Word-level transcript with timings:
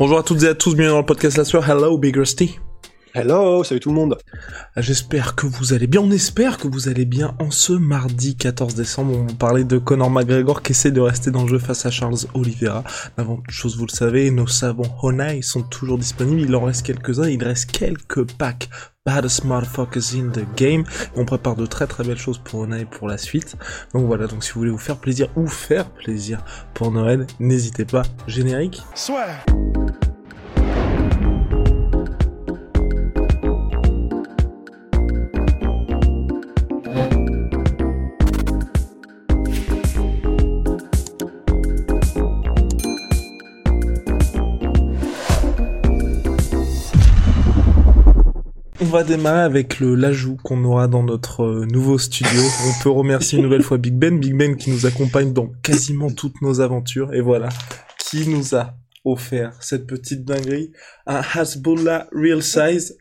Bonjour 0.00 0.16
à 0.16 0.22
toutes 0.22 0.44
et 0.44 0.48
à 0.48 0.54
tous, 0.54 0.74
bienvenue 0.74 0.94
dans 0.94 1.00
le 1.00 1.04
podcast 1.04 1.36
La 1.36 1.44
Sueur. 1.44 1.68
Hello 1.68 1.98
Big 1.98 2.16
Rusty. 2.16 2.58
Hello, 3.12 3.62
salut 3.64 3.80
tout 3.80 3.90
le 3.90 3.96
monde. 3.96 4.16
J'espère 4.78 5.34
que 5.36 5.46
vous 5.46 5.74
allez 5.74 5.86
bien, 5.86 6.00
on 6.00 6.10
espère 6.10 6.56
que 6.56 6.68
vous 6.68 6.88
allez 6.88 7.04
bien 7.04 7.36
en 7.38 7.50
ce 7.50 7.74
mardi 7.74 8.34
14 8.34 8.74
décembre. 8.74 9.12
On 9.14 9.26
va 9.26 9.34
parler 9.34 9.62
de 9.62 9.76
Conor 9.76 10.08
McGregor 10.10 10.62
qui 10.62 10.72
essaie 10.72 10.90
de 10.90 11.02
rester 11.02 11.30
dans 11.30 11.42
le 11.42 11.48
jeu 11.48 11.58
face 11.58 11.84
à 11.84 11.90
Charles 11.90 12.16
Oliveira. 12.32 12.82
Avant 13.18 13.36
toute 13.36 13.50
chose, 13.50 13.76
vous 13.76 13.84
le 13.84 13.92
savez, 13.92 14.30
nos 14.30 14.46
savons 14.46 14.90
Honai 15.02 15.42
sont 15.42 15.64
toujours 15.64 15.98
disponibles, 15.98 16.48
il 16.48 16.56
en 16.56 16.64
reste 16.64 16.86
quelques-uns, 16.86 17.28
il 17.28 17.44
reste 17.44 17.70
quelques 17.70 18.24
packs 18.38 18.70
Baddest 19.10 19.44
Motherfuckers 19.44 20.14
in 20.14 20.28
the 20.30 20.46
Game. 20.56 20.84
On 21.16 21.24
prépare 21.24 21.56
de 21.56 21.66
très 21.66 21.88
très 21.88 22.04
belles 22.04 22.16
choses 22.16 22.38
pour 22.38 22.60
Honai 22.60 22.84
pour 22.84 23.08
la 23.08 23.18
suite. 23.18 23.56
Donc 23.92 24.06
voilà, 24.06 24.28
donc 24.28 24.44
si 24.44 24.52
vous 24.52 24.60
voulez 24.60 24.70
vous 24.70 24.78
faire 24.78 24.98
plaisir 24.98 25.28
ou 25.34 25.48
faire 25.48 25.90
plaisir 25.90 26.44
pour 26.74 26.92
Noël, 26.92 27.26
n'hésitez 27.40 27.84
pas. 27.84 28.02
Générique 28.28 28.84
va 48.90 49.04
démarrer 49.04 49.42
avec 49.42 49.78
le 49.78 49.94
l'ajout 49.94 50.36
qu'on 50.42 50.64
aura 50.64 50.88
dans 50.88 51.04
notre 51.04 51.44
euh, 51.44 51.66
nouveau 51.66 51.96
studio. 51.96 52.40
On 52.66 52.82
peut 52.82 52.90
remercier 52.90 53.38
une 53.38 53.44
nouvelle 53.44 53.62
fois 53.62 53.78
Big 53.78 53.94
Ben, 53.94 54.18
Big 54.18 54.36
Ben 54.36 54.56
qui 54.56 54.70
nous 54.70 54.84
accompagne 54.84 55.32
dans 55.32 55.48
quasiment 55.62 56.10
toutes 56.10 56.42
nos 56.42 56.60
aventures 56.60 57.14
et 57.14 57.20
voilà, 57.20 57.48
qui 57.98 58.28
nous 58.28 58.54
a 58.56 58.74
offert 59.04 59.54
cette 59.60 59.86
petite 59.86 60.24
dinguerie, 60.24 60.72
un 61.06 61.22
Hasbulla 61.34 62.08
Real 62.12 62.42
Size. 62.42 62.98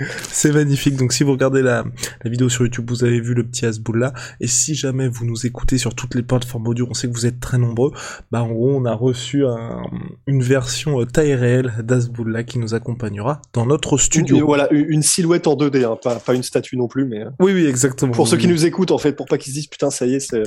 C'est 0.30 0.52
magnifique. 0.52 0.96
Donc 0.96 1.12
si 1.12 1.24
vous 1.24 1.32
regardez 1.32 1.62
la, 1.62 1.84
la 2.24 2.30
vidéo 2.30 2.48
sur 2.48 2.64
YouTube, 2.64 2.88
vous 2.90 3.04
avez 3.04 3.20
vu 3.20 3.34
le 3.34 3.44
petit 3.44 3.66
Hasbulla. 3.66 4.12
Et 4.40 4.46
si 4.46 4.74
jamais 4.74 5.08
vous 5.08 5.24
nous 5.24 5.46
écoutez 5.46 5.78
sur 5.78 5.94
toutes 5.94 6.14
les 6.14 6.22
plateformes 6.22 6.66
audio, 6.68 6.86
on 6.90 6.94
sait 6.94 7.08
que 7.08 7.12
vous 7.12 7.26
êtes 7.26 7.40
très 7.40 7.58
nombreux. 7.58 7.92
Bah 8.30 8.42
en 8.42 8.48
gros, 8.52 8.74
on 8.74 8.84
a 8.84 8.94
reçu 8.94 9.44
un- 9.46 9.82
une 10.26 10.42
version 10.42 11.00
euh, 11.00 11.04
taille 11.06 11.34
réelle 11.34 11.72
d'Hasbulla 11.82 12.44
qui 12.44 12.58
nous 12.58 12.74
accompagnera 12.74 13.42
dans 13.52 13.66
notre 13.66 13.96
studio. 13.98 14.36
Une- 14.36 14.42
voilà, 14.44 14.68
une 14.72 15.02
silhouette 15.02 15.46
en 15.46 15.54
2D, 15.56 15.84
hein, 15.84 15.96
pas, 16.02 16.16
pas 16.16 16.34
une 16.34 16.42
statue 16.42 16.76
non 16.76 16.88
plus, 16.88 17.04
mais 17.04 17.20
euh, 17.24 17.30
Oui, 17.40 17.52
oui, 17.52 17.66
exactement. 17.66 18.12
pour 18.12 18.28
ceux 18.28 18.36
qui 18.36 18.48
nous 18.48 18.64
écoutent, 18.66 18.90
en 18.92 18.98
fait, 18.98 19.12
pour 19.12 19.26
pas 19.26 19.38
qu'ils 19.38 19.52
se 19.52 19.58
disent 19.58 19.66
putain, 19.68 19.90
ça 19.90 20.06
y 20.06 20.14
est, 20.14 20.20
c'est 20.20 20.42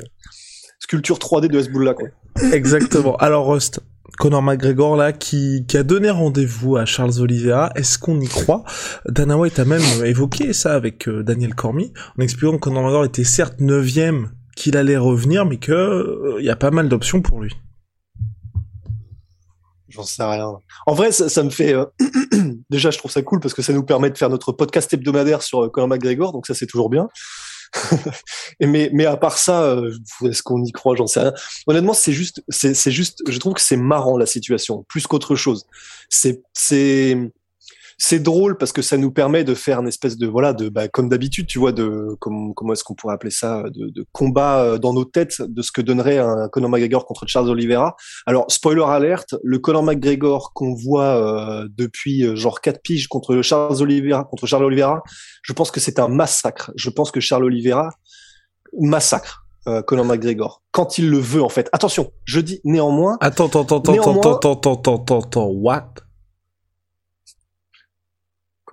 sculpture 0.78 1.18
3D 1.18 1.48
de 1.48 1.58
Hezbollah, 1.58 1.94
quoi. 1.94 2.08
Exactement. 2.52 3.16
Alors 3.16 3.46
Rust, 3.50 3.80
Conor 4.18 4.42
McGregor 4.42 4.96
là, 4.96 5.12
qui, 5.12 5.64
qui 5.66 5.76
a 5.76 5.82
donné 5.82 6.10
rendez-vous 6.10 6.76
à 6.76 6.84
Charles 6.84 7.20
Oliveira, 7.20 7.70
est-ce 7.74 7.98
qu'on 7.98 8.20
y 8.20 8.28
croit? 8.28 8.64
Dana 9.08 9.36
White 9.36 9.58
a 9.58 9.64
même 9.64 9.82
évoqué 10.04 10.52
ça 10.52 10.74
avec 10.74 11.08
euh, 11.08 11.22
Daniel 11.22 11.54
Cormier, 11.54 11.92
en 12.18 12.22
expliquant 12.22 12.54
que 12.54 12.60
Conor 12.60 12.82
McGregor 12.82 13.04
était 13.04 13.24
certes 13.24 13.60
neuvième, 13.60 14.30
qu'il 14.56 14.76
allait 14.76 14.96
revenir, 14.96 15.46
mais 15.46 15.56
que 15.58 15.72
euh, 15.72 16.36
il 16.38 16.44
y 16.44 16.50
a 16.50 16.56
pas 16.56 16.70
mal 16.70 16.88
d'options 16.88 17.22
pour 17.22 17.40
lui. 17.40 17.52
J'en 19.88 20.02
sais 20.02 20.24
rien. 20.24 20.52
En 20.86 20.94
vrai, 20.94 21.12
ça, 21.12 21.28
ça 21.28 21.42
me 21.44 21.50
fait. 21.50 21.72
euh, 21.72 21.84
Déjà, 22.70 22.90
je 22.90 22.98
trouve 22.98 23.10
ça 23.10 23.22
cool 23.22 23.38
parce 23.40 23.54
que 23.54 23.62
ça 23.62 23.72
nous 23.72 23.84
permet 23.84 24.10
de 24.10 24.18
faire 24.18 24.30
notre 24.30 24.50
podcast 24.52 24.92
hebdomadaire 24.92 25.42
sur 25.42 25.64
euh, 25.64 25.68
Conor 25.68 25.88
McGregor, 25.88 26.32
donc 26.32 26.46
ça, 26.46 26.54
c'est 26.54 26.66
toujours 26.66 26.90
bien. 26.90 27.08
Mais, 28.60 28.90
mais 28.92 29.04
à 29.04 29.16
part 29.16 29.38
ça, 29.38 29.62
euh, 29.64 29.92
est-ce 30.24 30.42
qu'on 30.42 30.62
y 30.64 30.72
croit? 30.72 30.94
J'en 30.96 31.06
sais 31.06 31.20
rien. 31.20 31.32
Honnêtement, 31.66 31.92
c'est 31.92 32.12
juste, 32.12 32.42
c'est 32.48 32.90
juste, 32.90 33.22
je 33.28 33.38
trouve 33.38 33.54
que 33.54 33.60
c'est 33.60 33.76
marrant 33.76 34.16
la 34.16 34.26
situation, 34.26 34.84
plus 34.88 35.06
qu'autre 35.06 35.34
chose. 35.34 35.64
C'est, 36.08 36.42
c'est, 36.52 37.18
c'est 37.98 38.18
drôle 38.18 38.56
parce 38.58 38.72
que 38.72 38.82
ça 38.82 38.96
nous 38.96 39.10
permet 39.10 39.44
de 39.44 39.54
faire 39.54 39.80
une 39.80 39.88
espèce 39.88 40.16
de 40.16 40.26
voilà 40.26 40.52
de 40.52 40.68
bah, 40.68 40.88
comme 40.88 41.08
d'habitude 41.08 41.46
tu 41.46 41.58
vois 41.58 41.72
de 41.72 42.16
comme, 42.20 42.54
comment 42.54 42.72
est-ce 42.72 42.84
qu'on 42.84 42.94
pourrait 42.94 43.14
appeler 43.14 43.30
ça 43.30 43.62
de, 43.74 43.90
de 43.90 44.04
combat 44.12 44.62
euh, 44.62 44.78
dans 44.78 44.92
nos 44.92 45.04
têtes 45.04 45.42
de 45.42 45.62
ce 45.62 45.72
que 45.72 45.80
donnerait 45.80 46.18
un 46.18 46.48
Conor 46.48 46.70
McGregor 46.70 47.06
contre 47.06 47.26
Charles 47.26 47.48
Oliveira. 47.48 47.94
Alors 48.26 48.46
spoiler 48.50 48.84
alert 48.86 49.34
le 49.42 49.58
Conor 49.58 49.82
McGregor 49.82 50.52
qu'on 50.54 50.74
voit 50.74 51.16
euh, 51.62 51.68
depuis 51.76 52.24
euh, 52.24 52.36
genre 52.36 52.60
quatre 52.60 52.82
piges 52.82 53.08
contre 53.08 53.40
Charles 53.42 53.80
Oliveira 53.82 54.24
contre 54.24 54.46
Charles 54.46 54.64
Oliveira 54.64 55.02
je 55.42 55.52
pense 55.52 55.70
que 55.70 55.80
c'est 55.80 55.98
un 55.98 56.08
massacre. 56.08 56.72
Je 56.76 56.90
pense 56.90 57.10
que 57.10 57.20
Charles 57.20 57.44
Oliveira 57.44 57.90
massacre 58.80 59.46
euh, 59.66 59.82
Conor 59.82 60.04
McGregor. 60.04 60.62
Quand 60.72 60.98
il 60.98 61.08
le 61.10 61.18
veut 61.18 61.42
en 61.42 61.48
fait. 61.48 61.68
Attention 61.72 62.10
je 62.24 62.40
dis 62.40 62.60
néanmoins 62.64 63.16
Attends, 63.20 63.46
attends, 63.46 63.62
attends, 63.62 63.78
attends, 63.78 63.92
Néanmoins- 63.92 64.18
attends, 64.36 64.52
attends, 64.54 64.74
attends, 64.74 64.96
attends, 65.02 65.20
attends, 65.20 65.46
what? 65.46 65.94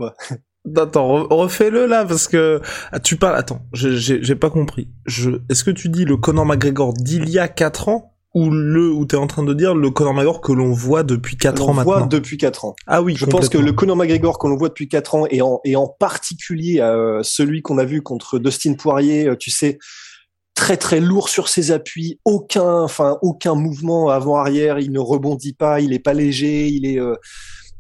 Quoi 0.02 0.16
Attends, 0.78 1.24
re- 1.24 1.34
refais-le 1.34 1.86
là 1.88 2.06
parce 2.06 2.28
que 2.28 2.62
ah, 2.92 3.00
tu 3.00 3.18
parles. 3.18 3.36
Attends, 3.36 3.62
j'ai 3.74 4.36
pas 4.36 4.50
compris. 4.50 4.90
Je, 5.06 5.32
est-ce 5.50 5.64
que 5.64 5.72
tu 5.72 5.90
dis 5.90 6.06
le 6.06 6.18
Conor 6.18 6.46
McGregor 6.46 6.94
d'il 6.94 7.30
y 7.30 7.40
a 7.40 7.48
4 7.48 7.90
ans 7.90 8.14
ou 8.36 8.50
le 8.50 8.90
où 8.92 9.06
t'es 9.06 9.18
en 9.18 9.28
train 9.28 9.44
de 9.44 9.54
dire 9.54 9.74
le 9.76 9.90
Conor 9.90 10.14
McGregor 10.14 10.40
que 10.40 10.52
l'on 10.54 10.72
voit 10.72 11.04
depuis 11.04 11.36
4 11.36 11.64
on 11.64 11.70
ans 11.70 11.74
voit 11.74 11.96
maintenant? 11.96 12.08
depuis 12.08 12.38
quatre 12.38 12.64
ans 12.66 12.76
Ah 12.88 13.02
oui, 13.02 13.16
Je 13.16 13.26
pense 13.26 13.50
que 13.50 13.58
le 13.58 13.74
Conor 13.74 13.98
McGregor 13.98 14.38
qu'on 14.38 14.56
voit 14.56 14.70
depuis 14.70 14.88
quatre 14.88 15.16
ans 15.16 15.26
et 15.32 15.42
en, 15.42 15.60
et 15.66 15.76
en 15.76 15.88
particulier 15.88 16.80
euh, 16.80 17.22
celui 17.24 17.62
qu'on 17.62 17.78
a 17.80 17.84
vu 17.86 18.02
contre 18.04 18.38
Dustin 18.40 18.76
Poirier, 18.76 19.28
euh, 19.28 19.36
tu 19.36 19.50
sais, 19.50 19.80
très 20.54 20.78
très 20.78 21.00
lourd 21.00 21.28
sur 21.28 21.48
ses 21.50 21.72
appuis, 21.72 22.20
aucun, 22.24 22.84
enfin 22.84 23.18
aucun 23.24 23.56
mouvement 23.56 24.10
avant-arrière, 24.10 24.78
il 24.80 24.92
ne 24.92 25.00
rebondit 25.00 25.54
pas, 25.54 25.82
il 25.82 25.92
est 25.92 26.00
pas 26.00 26.14
léger, 26.14 26.68
il 26.68 26.86
est 26.86 27.00
euh, 27.00 27.16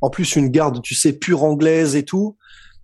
en 0.02 0.10
plus 0.10 0.36
une 0.36 0.50
garde, 0.50 0.82
tu 0.82 0.96
sais, 0.96 1.14
pure 1.14 1.44
anglaise 1.44 1.96
et 1.96 2.04
tout. 2.04 2.38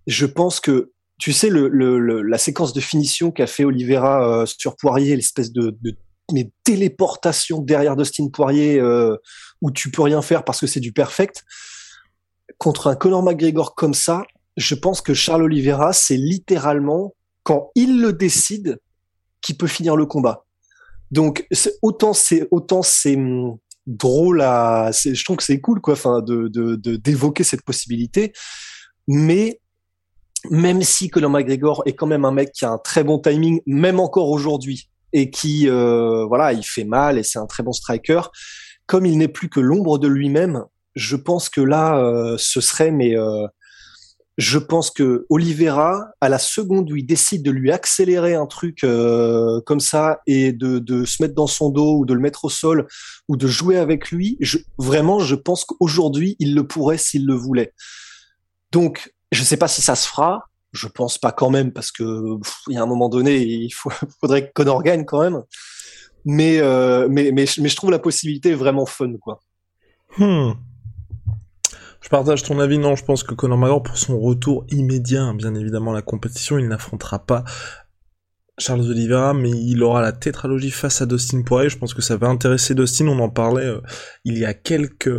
Je 0.06 0.26
pense 0.26 0.60
que 0.60 0.92
tu 1.18 1.32
sais 1.32 1.48
le, 1.50 1.68
le, 1.68 1.98
le- 1.98 2.22
la 2.22 2.38
séquence 2.38 2.72
de 2.72 2.80
finition 2.80 3.30
qu'a 3.32 3.46
fait 3.46 3.64
Oliveira 3.64 4.42
euh, 4.42 4.46
sur 4.46 4.76
Poirier, 4.76 5.16
l'espèce 5.16 5.52
de, 5.52 5.76
de 5.82 5.96
mais 6.32 6.50
téléportation 6.62 7.60
derrière 7.60 7.96
Dustin 7.96 8.28
Poirier 8.28 8.78
euh, 8.78 9.16
où 9.62 9.70
tu 9.70 9.90
peux 9.90 10.02
rien 10.02 10.20
faire 10.22 10.44
parce 10.44 10.60
que 10.60 10.66
c'est 10.66 10.80
du 10.80 10.92
perfect 10.92 11.42
contre 12.58 12.86
un 12.88 12.96
Conor 12.96 13.22
McGregor 13.22 13.74
comme 13.74 13.94
ça, 13.94 14.24
je 14.56 14.74
pense 14.74 15.00
que 15.00 15.14
Charles 15.14 15.44
Oliveira, 15.44 15.92
c'est 15.92 16.16
littéralement 16.16 17.14
quand 17.44 17.70
il 17.74 18.00
le 18.00 18.12
décide 18.12 18.78
qui 19.40 19.54
peut 19.54 19.66
finir 19.68 19.96
le 19.96 20.04
combat. 20.06 20.44
Donc 21.10 21.46
autant 21.80 22.12
c'est 22.12 22.46
autant 22.50 22.82
c'est 22.82 23.16
hum, 23.16 23.56
drôle 23.88 24.42
à, 24.42 24.90
je 24.92 25.24
trouve 25.24 25.38
que 25.38 25.42
c'est 25.42 25.60
cool 25.60 25.80
quoi, 25.80 25.94
enfin 25.94 26.20
de 26.20 26.48
de 26.48 26.76
de- 26.76 26.96
d'évoquer 26.96 27.42
cette 27.42 27.62
possibilité, 27.62 28.32
mais 29.08 29.60
même 30.50 30.82
si 30.82 31.08
Conor 31.08 31.30
McGregor 31.30 31.82
est 31.86 31.94
quand 31.94 32.06
même 32.06 32.24
un 32.24 32.30
mec 32.30 32.52
qui 32.52 32.64
a 32.64 32.70
un 32.70 32.78
très 32.78 33.02
bon 33.02 33.18
timing, 33.18 33.60
même 33.66 33.98
encore 33.98 34.28
aujourd'hui, 34.28 34.88
et 35.12 35.30
qui 35.30 35.68
euh, 35.68 36.26
voilà, 36.26 36.52
il 36.52 36.62
fait 36.62 36.84
mal 36.84 37.18
et 37.18 37.22
c'est 37.22 37.38
un 37.38 37.46
très 37.46 37.62
bon 37.62 37.72
striker, 37.72 38.20
comme 38.86 39.06
il 39.06 39.18
n'est 39.18 39.28
plus 39.28 39.48
que 39.48 39.58
l'ombre 39.58 39.98
de 39.98 40.06
lui-même, 40.06 40.64
je 40.94 41.16
pense 41.16 41.48
que 41.48 41.60
là, 41.60 41.98
euh, 41.98 42.36
ce 42.38 42.60
serait, 42.60 42.90
mais 42.90 43.16
euh, 43.16 43.46
je 44.38 44.58
pense 44.58 44.92
que 44.92 45.26
Oliveira, 45.30 46.10
à 46.20 46.28
la 46.28 46.38
seconde 46.38 46.92
où 46.92 46.96
il 46.96 47.04
décide 47.04 47.42
de 47.42 47.50
lui 47.50 47.72
accélérer 47.72 48.36
un 48.36 48.46
truc 48.46 48.84
euh, 48.84 49.60
comme 49.62 49.80
ça 49.80 50.20
et 50.28 50.52
de, 50.52 50.78
de 50.78 51.04
se 51.04 51.20
mettre 51.20 51.34
dans 51.34 51.48
son 51.48 51.70
dos 51.70 51.98
ou 51.98 52.06
de 52.06 52.14
le 52.14 52.20
mettre 52.20 52.44
au 52.44 52.48
sol 52.48 52.86
ou 53.26 53.36
de 53.36 53.48
jouer 53.48 53.78
avec 53.78 54.12
lui, 54.12 54.36
je, 54.38 54.58
vraiment, 54.78 55.18
je 55.18 55.34
pense 55.34 55.64
qu'aujourd'hui, 55.64 56.36
il 56.38 56.54
le 56.54 56.64
pourrait 56.64 56.98
s'il 56.98 57.26
le 57.26 57.34
voulait. 57.34 57.74
Donc, 58.70 59.12
je 59.32 59.42
sais 59.42 59.56
pas 59.56 59.66
si 59.66 59.82
ça 59.82 59.96
se 59.96 60.08
fera. 60.08 60.44
Je 60.72 60.86
pense 60.86 61.18
pas 61.18 61.32
quand 61.32 61.50
même 61.50 61.72
parce 61.72 61.90
que 61.90 62.38
il 62.68 62.74
y 62.74 62.76
a 62.76 62.82
un 62.82 62.86
moment 62.86 63.08
donné, 63.08 63.38
il 63.38 63.72
faudrait 64.20 64.46
que 64.46 64.52
Conor 64.52 64.84
gagne 64.84 65.04
quand 65.04 65.20
même. 65.20 65.42
Mais, 66.24 66.60
euh, 66.60 67.08
mais, 67.10 67.32
mais, 67.32 67.46
mais 67.58 67.68
je 67.68 67.76
trouve 67.76 67.90
la 67.90 67.98
possibilité 67.98 68.54
vraiment 68.54 68.86
fun, 68.86 69.14
quoi. 69.20 69.40
Hmm. 70.16 70.52
Je 72.08 72.10
partage 72.10 72.42
ton 72.42 72.58
avis, 72.58 72.78
non, 72.78 72.96
je 72.96 73.04
pense 73.04 73.22
que 73.22 73.34
Conor 73.34 73.58
McGregor, 73.58 73.82
pour 73.82 73.98
son 73.98 74.18
retour 74.18 74.64
immédiat, 74.70 75.24
hein, 75.24 75.34
bien 75.34 75.54
évidemment, 75.54 75.92
la 75.92 76.00
compétition, 76.00 76.56
il 76.56 76.66
n'affrontera 76.66 77.18
pas 77.18 77.44
Charles 78.56 78.80
Oliveira, 78.80 79.34
mais 79.34 79.50
il 79.50 79.82
aura 79.82 80.00
la 80.00 80.12
tétralogie 80.12 80.70
face 80.70 81.02
à 81.02 81.06
Dustin 81.06 81.42
Poirier. 81.42 81.68
Je 81.68 81.76
pense 81.76 81.92
que 81.92 82.00
ça 82.00 82.16
va 82.16 82.28
intéresser 82.28 82.74
Dustin. 82.74 83.08
On 83.08 83.18
en 83.18 83.28
parlait 83.28 83.66
euh, 83.66 83.82
il 84.24 84.38
y 84.38 84.46
a 84.46 84.54
quelques, 84.54 85.10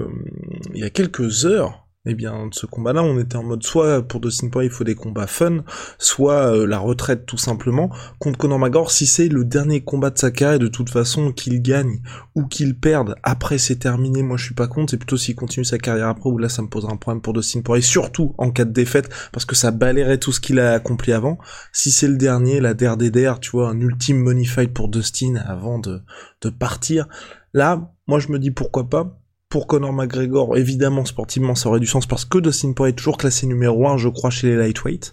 il 0.74 0.80
y 0.80 0.84
a 0.84 0.90
quelques 0.90 1.46
heures 1.46 1.88
eh 2.12 2.16
bien, 2.16 2.48
de 2.48 2.54
ce 2.54 2.66
combat-là, 2.66 3.04
on 3.04 3.20
était 3.20 3.36
en 3.36 3.44
mode 3.44 3.64
soit 3.64 4.02
pour 4.02 4.20
Dustin 4.20 4.50
Poirier 4.50 4.70
il 4.70 4.74
faut 4.74 4.84
des 4.84 4.96
combats 4.96 5.28
fun, 5.28 5.64
soit 5.98 6.54
euh, 6.54 6.68
la 6.68 6.80
retraite 6.80 7.26
tout 7.26 7.38
simplement. 7.38 7.90
Contre 8.20 8.38
Conor 8.38 8.60
McGregor, 8.60 8.92
si 8.92 9.06
c'est 9.06 9.28
le 9.28 9.46
dernier 9.46 9.82
combat 9.82 10.10
de 10.10 10.18
sa 10.18 10.32
carrière, 10.32 10.60
de 10.60 10.68
toute 10.68 10.90
façon, 10.90 11.32
qu'il 11.32 11.62
gagne 11.62 12.02
ou 12.36 12.46
qu'il 12.46 12.80
perde, 12.80 13.16
après 13.24 13.58
c'est 13.58 13.78
terminé, 13.78 14.24
moi 14.24 14.38
je 14.38 14.46
suis 14.46 14.56
pas 14.56 14.68
contre, 14.68 14.92
c'est 14.92 14.98
plutôt 14.98 15.18
s'il 15.18 15.36
continue 15.36 15.66
sa 15.66 15.78
carrière 15.78 16.08
après, 16.08 16.30
où 16.30 16.38
là 16.38 16.50
ça 16.50 16.62
me 16.62 16.68
posera 16.68 16.94
un 16.94 16.98
problème 16.98 17.22
pour 17.22 17.34
Dustin 17.34 17.62
Poirier, 17.62 17.82
surtout 17.82 18.34
en 18.38 18.52
cas 18.52 18.66
de 18.66 18.72
défaite, 18.72 19.10
parce 19.32 19.46
que 19.46 19.56
ça 19.56 19.72
balayerait 19.72 20.18
tout 20.18 20.32
ce 20.32 20.40
qu'il 20.40 20.60
a 20.60 20.74
accompli 20.74 21.14
avant. 21.14 21.38
Si 21.72 21.92
c'est 21.92 22.08
le 22.08 22.18
dernier, 22.18 22.60
la 22.60 22.74
DRDDR, 22.74 23.40
tu 23.40 23.52
vois, 23.52 23.70
un 23.70 23.80
ultime 23.80 24.20
money 24.20 24.46
fight 24.46 24.74
pour 24.74 24.90
Dustin 24.90 25.36
avant 25.36 25.80
de, 25.80 26.02
de 26.42 26.50
partir, 26.50 27.08
là, 27.54 27.92
moi 28.08 28.20
je 28.20 28.30
me 28.30 28.40
dis 28.40 28.52
pourquoi 28.52 28.90
pas, 28.90 29.20
pour 29.50 29.66
Conor 29.66 29.92
McGregor, 29.94 30.58
évidemment, 30.58 31.06
sportivement, 31.06 31.56
ça 31.56 31.70
aurait 31.70 31.80
du 31.80 31.88
sens 31.88 32.06
parce 32.06 32.24
que 32.24 32.38
Dustin 32.38 32.74
Poirier 32.74 32.92
est 32.92 32.96
toujours 32.96 33.18
classé 33.18 33.48
numéro 33.48 33.88
1, 33.88 33.98
je 33.98 34.08
crois, 34.08 34.30
chez 34.30 34.46
les 34.46 34.56
lightweight. 34.56 35.12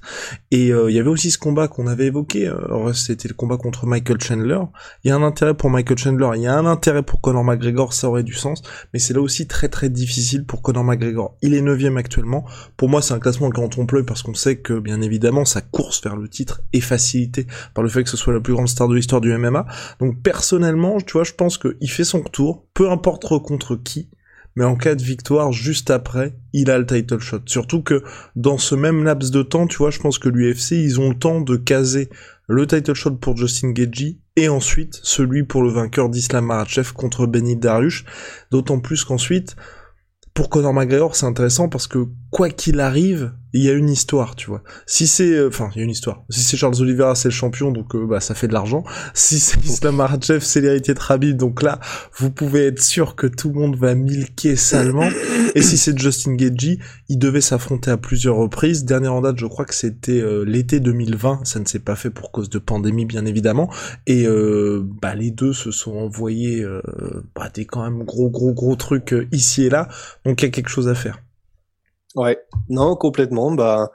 Et 0.51 0.75
euh, 0.75 0.91
il 0.91 0.95
y 0.95 1.01
avait 1.01 1.09
aussi 1.09 1.31
ce 1.31 1.39
combat 1.39 1.69
qu'on 1.69 1.87
avait 1.87 2.09
évoqué, 2.09 2.47
euh, 2.47 2.93
c'était 2.93 3.29
le 3.29 3.35
combat 3.35 3.57
contre 3.57 3.87
Michael 3.87 4.21
Chandler. 4.21 4.61
Il 5.03 5.09
y 5.09 5.11
a 5.11 5.17
un 5.17 5.23
intérêt 5.23 5.55
pour 5.55 5.71
Michael 5.71 5.97
Chandler, 5.97 6.29
il 6.37 6.43
y 6.43 6.47
a 6.47 6.55
un 6.55 6.67
intérêt 6.67 7.03
pour 7.03 7.23
Conor 7.23 7.45
McGregor, 7.45 7.95
ça 7.95 8.11
aurait 8.11 8.25
du 8.25 8.35
sens, 8.35 8.61
mais 8.93 8.99
c'est 8.99 9.15
là 9.15 9.23
aussi 9.23 9.47
très 9.47 9.71
très 9.71 9.89
difficile 9.89 10.45
pour 10.45 10.61
Conor 10.61 10.85
McGregor. 10.85 11.35
Il 11.41 11.55
est 11.55 11.63
neuvième 11.63 11.97
actuellement. 11.97 12.45
Pour 12.77 12.91
moi, 12.91 13.01
c'est 13.01 13.15
un 13.15 13.19
classement 13.19 13.49
quand 13.49 13.79
on 13.79 13.87
pleut 13.87 14.05
parce 14.05 14.23
qu'on 14.23 14.35
sait 14.35 14.57
que, 14.57 14.79
bien 14.79 15.01
évidemment, 15.01 15.47
sa 15.47 15.63
course 15.63 16.03
vers 16.03 16.17
le 16.17 16.29
titre 16.29 16.61
est 16.75 16.81
facilitée 16.81 17.47
par 17.73 17.83
le 17.83 17.89
fait 17.89 18.05
que 18.05 18.11
ce 18.11 18.19
soit 18.19 18.35
la 18.35 18.41
plus 18.41 18.53
grande 18.53 18.69
star 18.69 18.87
de 18.87 18.95
l'histoire 18.95 19.23
du 19.23 19.35
MMA. 19.35 19.65
Donc 19.99 20.21
personnellement, 20.23 21.01
tu 21.01 21.15
vois, 21.15 21.25
je 21.25 21.33
pense 21.33 21.57
qu'il 21.57 21.91
fait 21.91 22.05
son 22.05 22.21
retour, 22.21 22.67
peu 22.75 22.91
importe 22.91 23.27
contre 23.43 23.77
qui, 23.77 24.11
mais 24.57 24.65
en 24.65 24.75
cas 24.75 24.95
de 24.95 25.03
victoire 25.03 25.53
juste 25.53 25.91
après, 25.91 26.35
il 26.53 26.71
a 26.71 26.79
le 26.79 26.87
title 26.87 27.21
shot. 27.21 27.43
Surtout 27.47 27.83
que 27.83 28.03
dans 28.35 28.59
ce 28.59 28.75
même 28.75 29.05
laps 29.05 29.31
de 29.31 29.43
temps, 29.43 29.67
tu 29.67 29.77
vois, 29.77 29.91
je 29.91 30.01
pense 30.01 30.19
que 30.19 30.29
l'UFC, 30.29 30.73
ils 30.73 30.99
ont 30.99 31.11
le 31.11 31.19
temps 31.19 31.43
de 31.43 31.57
caser 31.57 32.09
le 32.49 32.67
title 32.67 32.95
shot 32.95 33.17
pour 33.17 33.37
Justin 33.37 33.71
Gagey 33.71 34.19
et 34.37 34.49
ensuite 34.49 34.99
celui 35.03 35.45
pour 35.45 35.63
le 35.63 35.71
vainqueur 35.71 36.09
d'Islam 36.09 36.47
Makhachev 36.47 36.93
contre 36.93 37.27
Benny 37.27 37.57
Dariush. 37.57 38.05
D'autant 38.51 38.81
plus 38.81 39.05
qu'ensuite, 39.05 39.57
pour 40.33 40.51
Conor 40.51 40.75
McGregor, 40.75 41.17
c'est 41.17 41.27
intéressant 41.27 41.69
parce 41.69 41.87
que 41.87 42.07
quoi 42.31 42.51
qu'il 42.51 42.81
arrive, 42.81 43.33
il 43.57 43.65
y 43.65 43.71
a 43.71 43.73
une 43.73 43.89
histoire, 43.89 44.37
tu 44.37 44.49
vois. 44.49 44.63
Si 44.87 45.07
c'est, 45.07 45.33
euh, 45.33 45.49
enfin, 45.49 45.71
il 45.75 45.79
y 45.79 45.81
a 45.81 45.85
une 45.85 45.91
histoire. 45.91 46.25
Si 46.31 46.41
c'est 46.43 46.57
Charles 46.57 46.81
Oliveira, 46.81 47.15
c'est 47.15 47.29
le 47.29 47.35
champion, 47.35 47.73
donc 47.73 47.95
euh, 47.95 48.07
bah 48.07 48.21
ça 48.21 48.35
fait 48.35 48.49
de 48.49 48.53
l'argent. 48.53 48.85
Si 49.15 49.39
c'est 49.41 49.65
Islam 49.65 49.97
Makhachev, 49.97 50.41
c'est 50.41 50.61
l'héritier 50.61 50.95
de 50.95 50.99
Khabib, 50.99 51.37
donc 51.37 51.63
là, 51.63 51.81
vous 52.19 52.31
pouvez 52.31 52.67
être 52.67 52.83
sûr 52.83 53.17
que 53.17 53.27
tout 53.27 53.49
le 53.49 53.55
monde 53.55 53.77
va 53.77 53.95
milquer 53.95 54.57
salement. 54.57 55.09
Et 55.55 55.63
si 55.63 55.79
c'est 55.79 55.99
Justin 55.99 56.35
Gagey, 56.35 56.79
il 57.09 57.19
devait 57.19 57.41
s'affronter 57.41 57.91
à 57.91 57.97
plusieurs 57.97 58.37
reprises. 58.37 58.85
Dernière 58.85 59.15
en 59.15 59.23
date, 59.23 59.39
je 59.39 59.47
crois 59.47 59.65
que 59.65 59.75
c'était 59.75 60.21
euh, 60.21 60.45
l'été 60.45 60.81
2020. 60.81 61.41
Ça 61.45 61.59
ne 61.59 61.65
s'est 61.65 61.79
pas 61.79 61.97
fait 61.97 62.11
pour 62.11 62.33
cause 62.33 62.51
de 62.51 62.59
pandémie, 62.59 63.07
bien 63.07 63.25
évidemment. 63.25 63.71
Et 64.07 64.27
bah 65.01 65.15
les 65.15 65.31
deux 65.31 65.53
se 65.53 65.71
sont 65.71 65.97
envoyés 65.97 66.65
bah, 67.35 67.49
des 67.55 67.65
quand 67.65 67.83
même 67.83 68.05
gros 68.05 68.29
gros 68.29 68.53
gros 68.53 68.77
trucs 68.77 69.15
ici 69.33 69.65
et 69.65 69.71
là. 69.71 69.89
Donc 70.25 70.43
il 70.43 70.47
y 70.47 70.49
a 70.49 70.51
quelque 70.51 70.69
chose 70.69 70.89
à 70.89 70.95
faire. 70.95 71.21
Ouais, 72.17 72.39
non, 72.69 72.97
complètement. 72.97 73.51
Bah, 73.53 73.91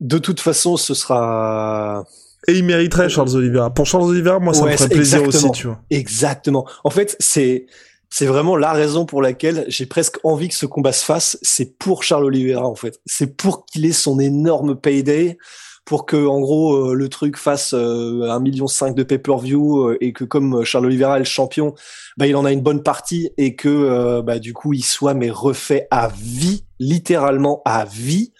de 0.00 0.18
toute 0.18 0.40
façon, 0.40 0.76
ce 0.76 0.94
sera. 0.94 2.04
Et 2.48 2.54
il 2.54 2.64
mériterait 2.64 3.08
Charles 3.08 3.34
Oliveira. 3.36 3.72
Pour 3.72 3.86
Charles 3.86 4.04
Oliveira, 4.04 4.38
moi, 4.38 4.52
ça 4.52 4.64
me 4.64 4.70
ferait 4.76 4.88
plaisir 4.88 5.22
aussi, 5.22 5.50
tu 5.52 5.68
vois. 5.68 5.80
Exactement. 5.90 6.66
En 6.84 6.90
fait, 6.90 7.16
c'est 7.18 7.66
c'est 8.10 8.26
vraiment 8.26 8.56
la 8.56 8.72
raison 8.72 9.06
pour 9.06 9.22
laquelle 9.22 9.64
j'ai 9.68 9.86
presque 9.86 10.18
envie 10.22 10.48
que 10.48 10.54
ce 10.54 10.66
combat 10.66 10.92
se 10.92 11.04
fasse. 11.04 11.38
C'est 11.40 11.78
pour 11.78 12.02
Charles 12.02 12.24
Oliveira, 12.24 12.66
en 12.66 12.74
fait. 12.74 13.00
C'est 13.06 13.36
pour 13.36 13.64
qu'il 13.64 13.86
ait 13.86 13.92
son 13.92 14.18
énorme 14.18 14.76
payday 14.76 15.38
pour 15.84 16.06
que 16.06 16.26
en 16.26 16.40
gros 16.40 16.90
euh, 16.90 16.94
le 16.94 17.08
truc 17.08 17.36
fasse 17.36 17.74
euh, 17.74 18.28
un 18.30 18.40
million 18.40 18.66
cinq 18.66 18.94
de 18.94 19.02
pay-per-view 19.02 19.88
euh, 19.88 19.98
et 20.00 20.12
que 20.12 20.24
comme 20.24 20.64
Charles 20.64 20.86
Oliveira 20.86 21.16
est 21.16 21.20
le 21.20 21.24
champion, 21.24 21.74
bah 22.16 22.26
il 22.26 22.36
en 22.36 22.44
a 22.44 22.52
une 22.52 22.60
bonne 22.60 22.82
partie 22.82 23.30
et 23.36 23.56
que 23.56 24.20
bah 24.20 24.38
du 24.38 24.52
coup 24.52 24.72
il 24.72 24.84
soit 24.84 25.14
mais 25.14 25.30
refait 25.30 25.88
à 25.90 26.08
vie, 26.08 26.64
littéralement 26.82 27.62
à 27.64 27.84
vie. 27.84 28.32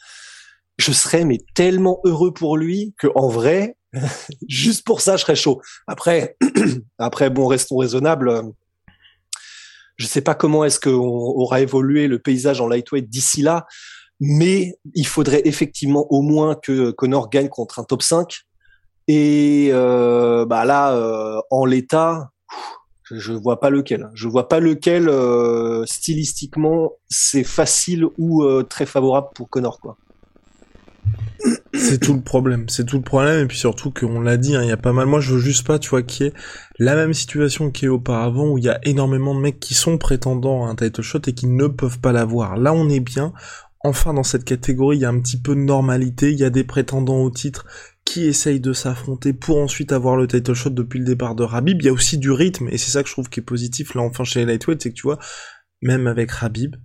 Je 0.79 0.93
serais 0.93 1.25
mais 1.25 1.39
tellement 1.55 2.01
heureux 2.05 2.33
pour 2.33 2.57
lui 2.57 2.95
que 2.99 3.09
en 3.15 3.29
vrai, 3.29 3.77
juste 4.49 4.85
pour 4.85 5.01
ça 5.01 5.17
je 5.17 5.23
serais 5.23 5.37
chaud. 5.37 5.61
Après, 5.87 6.37
après 6.99 7.31
bon 7.31 7.47
restons 7.47 7.77
raisonnables. 7.77 8.43
Je 9.97 10.07
sais 10.07 10.23
pas 10.23 10.35
comment 10.35 10.65
est-ce 10.65 10.81
qu'on 10.81 10.91
aura 10.91 11.61
évolué 11.61 12.09
le 12.09 12.19
paysage 12.19 12.61
en 12.61 12.67
lightweight 12.67 13.09
d'ici 13.09 13.43
là 13.43 13.67
mais 14.25 14.79
il 14.95 15.07
faudrait 15.07 15.43
effectivement 15.47 16.07
au 16.11 16.23
moins 16.23 16.55
que 16.55 16.93
Connor 16.93 17.29
gagne 17.29 17.49
contre 17.49 17.81
un 17.81 17.83
top 17.83 18.03
5. 18.03 18.33
Et 19.09 19.71
euh, 19.73 20.47
bah 20.47 20.65
là, 20.65 20.95
euh, 20.95 21.41
en 21.51 21.65
l'état, 21.65 22.31
je, 23.05 23.33
vois 23.33 23.61
pas 23.61 23.71
lequel. 23.71 24.09
Je 24.15 24.29
vois 24.29 24.49
pas 24.49 24.61
lequel 24.61 25.09
euh, 25.09 25.85
stylistiquement 25.87 26.93
c'est 27.09 27.45
facile 27.45 28.07
ou 28.19 28.45
très 28.65 28.87
favorable 28.87 29.29
pour 29.35 29.49
Connor 29.49 29.81
quoi. 29.81 29.97
C'est 31.75 31.99
tout 31.99 32.15
le 32.15 32.21
problème, 32.21 32.69
c'est 32.69 32.85
tout 32.85 32.97
le 32.97 33.03
problème 33.03 33.45
et 33.45 33.47
puis 33.47 33.59
surtout 33.59 33.91
qu'on 33.91 34.21
l'a 34.21 34.37
dit, 34.37 34.55
hein, 34.55 34.63
il 34.63 34.69
y 34.69 34.73
a 34.73 34.77
pas 34.77 34.93
mal. 34.93 35.07
Moi, 35.07 35.19
je 35.19 35.35
veux 35.35 35.41
juste 35.41 35.67
pas, 35.67 35.81
tu 35.81 35.91
vois, 35.91 36.03
qui 36.03 36.25
est 36.25 36.33
la 36.79 36.95
même 36.95 37.15
situation 37.15 37.73
qui 37.73 37.87
est 37.87 37.89
auparavant 37.89 38.49
où 38.49 38.59
il 38.59 38.65
y 38.65 38.69
a 38.69 38.79
énormément 38.85 39.35
de 39.35 39.41
mecs 39.41 39.59
qui 39.59 39.75
sont 39.75 39.99
prétendants 39.99 40.65
à 40.65 40.69
un 40.69 40.77
title 40.77 41.03
shot 41.03 41.23
et 41.27 41.33
qui 41.33 41.49
ne 41.49 41.67
peuvent 41.67 41.99
pas 41.99 42.13
l'avoir. 42.13 42.57
Là, 42.57 42.73
on 42.73 42.89
est 42.89 43.01
bien 43.01 43.33
enfin 43.85 44.15
dans 44.15 44.23
cette 44.23 44.45
catégorie, 44.45 44.99
il 44.99 45.01
y 45.01 45.05
a 45.05 45.09
un 45.09 45.21
petit 45.21 45.41
peu 45.41 45.55
de 45.55 45.61
normalité, 45.61 46.31
il 46.31 46.39
y 46.39 46.45
a 46.45 46.51
des 46.51 46.65
prétendants 46.65 47.23
au 47.23 47.31
titre 47.31 47.67
qui 48.05 48.27
essayent 48.27 48.61
de 48.61 48.73
s'affronter 48.73 49.33
pour 49.33 49.59
ensuite 49.59 49.93
avoir 49.93 50.17
le 50.17 50.27
title 50.27 50.55
shot 50.55 50.71
depuis 50.71 50.99
le 50.99 51.05
départ 51.05 51.35
de 51.35 51.45
Rabib. 51.45 51.81
Il 51.81 51.87
y 51.87 51.89
a 51.89 51.93
aussi 51.93 52.19
du 52.19 52.31
rythme, 52.31 52.69
et 52.71 52.79
c'est 52.79 52.91
ça 52.91 53.03
que 53.03 53.09
je 53.09 53.15
trouve 53.15 53.29
qui 53.29 53.41
est 53.41 53.45
positif 53.45 53.95
là 53.95 54.03
enfin 54.03 54.25
chez 54.25 54.41
les 54.41 54.47
lightweight, 54.47 54.83
c'est 54.83 54.91
que 54.91 54.95
tu 54.95 55.03
vois, 55.03 55.19
même 55.81 56.07
avec 56.07 56.31
Rabib, 56.31 56.77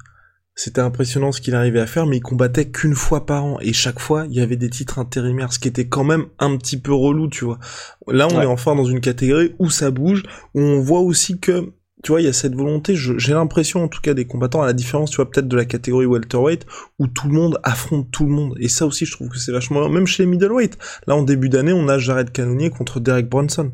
c'était 0.56 0.82
impressionnant 0.82 1.32
ce 1.32 1.40
qu'il 1.40 1.54
arrivait 1.54 1.80
à 1.80 1.86
faire, 1.86 2.08
mais 2.08 2.18
il 2.18 2.22
combattait 2.22 2.72
qu'une 2.72 2.96
fois 2.96 3.28
par 3.28 3.46
an, 3.46 3.60
et 3.62 3.74
chaque 3.74 4.00
fois, 4.00 4.26
il 4.28 4.36
y 4.36 4.42
avait 4.42 4.56
des 4.56 4.72
titres 4.72 4.98
intérimaires, 4.98 5.54
ce 5.54 5.60
qui 5.60 5.68
était 5.68 5.88
quand 5.88 6.04
même 6.04 6.26
un 6.40 6.58
petit 6.58 6.82
peu 6.82 6.94
relou, 6.94 7.30
tu 7.30 7.46
vois. 7.46 7.60
Là, 8.08 8.28
on 8.28 8.42
est 8.42 8.46
enfin 8.46 8.76
dans 8.76 8.86
une 8.86 9.00
catégorie 9.00 9.54
où 9.60 9.70
ça 9.70 9.92
bouge, 9.92 10.24
où 10.56 10.62
on 10.62 10.80
voit 10.82 11.02
aussi 11.02 11.40
que 11.40 11.74
tu 12.04 12.12
vois, 12.12 12.22
il 12.22 12.26
y 12.26 12.30
a 12.30 12.34
cette 12.34 12.56
volonté, 12.56 12.96
j'ai 12.96 13.34
l'impression 13.34 13.84
en 13.84 13.88
tout 13.88 14.02
cas 14.02 14.14
des 14.14 14.26
combattants, 14.26 14.62
à 14.62 14.68
la 14.68 14.74
différence, 14.74 15.10
tu 15.10 15.16
vois, 15.18 15.30
peut-être 15.30 15.48
de 15.48 15.56
la 15.56 15.66
catégorie 15.66 16.06
welterweight, 16.06 16.66
où 17.00 17.08
tout 17.08 17.28
le 17.28 17.34
monde 17.34 17.60
affronte 17.64 18.12
tout 18.12 18.24
le 18.24 18.30
monde. 18.30 18.56
Et 18.60 18.68
ça 18.68 18.86
aussi, 18.86 19.06
je 19.06 19.12
trouve 19.12 19.30
que 19.30 19.40
c'est 19.40 19.52
vachement... 19.52 19.90
Même 19.90 20.06
chez 20.06 20.24
les 20.24 20.30
middleweight. 20.30 20.78
Là, 21.08 21.16
en 21.16 21.24
début 21.24 21.50
d'année, 21.50 21.74
on 21.74 21.88
a 21.88 21.98
Jared 21.98 22.32
Cannonier 22.32 22.70
contre 22.70 23.00
Derek 23.00 23.28
Bronson. 23.28 23.72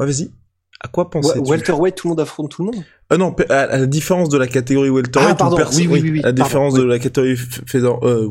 Ouais, 0.00 0.06
vas-y. 0.06 0.30
À 0.80 0.88
quoi 0.88 1.08
penser 1.08 1.38
Welterweight, 1.38 1.94
tout 1.94 2.08
le 2.08 2.10
monde 2.10 2.20
affronte 2.20 2.50
tout 2.50 2.62
le 2.62 2.72
monde 2.72 2.84
euh, 3.12 3.16
Non, 3.16 3.34
à, 3.48 3.78
la 3.78 3.86
différence 3.86 4.28
de 4.28 4.36
la 4.36 4.46
catégorie 4.46 4.90
welterweight, 4.90 5.32
ah, 5.32 5.34
pardon, 5.34 5.56
oui, 5.76 5.86
oui, 5.90 6.00
oui, 6.10 6.20
à 6.22 6.26
la 6.26 6.32
différence 6.32 6.74
de 6.74 6.82
la 6.82 6.98
catégorie 6.98 7.38
euh, 7.74 8.28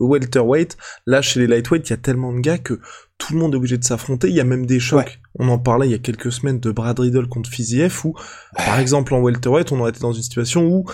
welterweight, 0.00 0.76
là 1.06 1.22
chez 1.22 1.40
les 1.40 1.46
lightweight, 1.46 1.88
il 1.88 1.92
y 1.92 1.94
a 1.94 1.96
tellement 1.96 2.34
de 2.34 2.40
gars 2.40 2.58
que 2.58 2.80
tout 3.18 3.32
le 3.32 3.38
monde 3.38 3.54
est 3.54 3.56
obligé 3.56 3.78
de 3.78 3.84
s'affronter. 3.84 4.28
Il 4.28 4.34
y 4.34 4.40
a 4.40 4.44
même 4.44 4.66
des 4.66 4.80
chocs. 4.80 5.20
On 5.38 5.48
en 5.48 5.58
parlait 5.58 5.88
il 5.88 5.92
y 5.92 5.94
a 5.94 5.98
quelques 5.98 6.32
semaines 6.32 6.60
de 6.60 6.70
Brad 6.70 6.98
Riddle 6.98 7.28
contre 7.28 7.50
Fiziev 7.50 8.00
où, 8.04 8.14
par 8.56 8.78
exemple, 8.78 9.14
en 9.14 9.20
welterweight, 9.20 9.72
on 9.72 9.80
aurait 9.80 9.90
été 9.90 10.00
dans 10.00 10.12
une 10.12 10.22
situation 10.22 10.66
où 10.66 10.84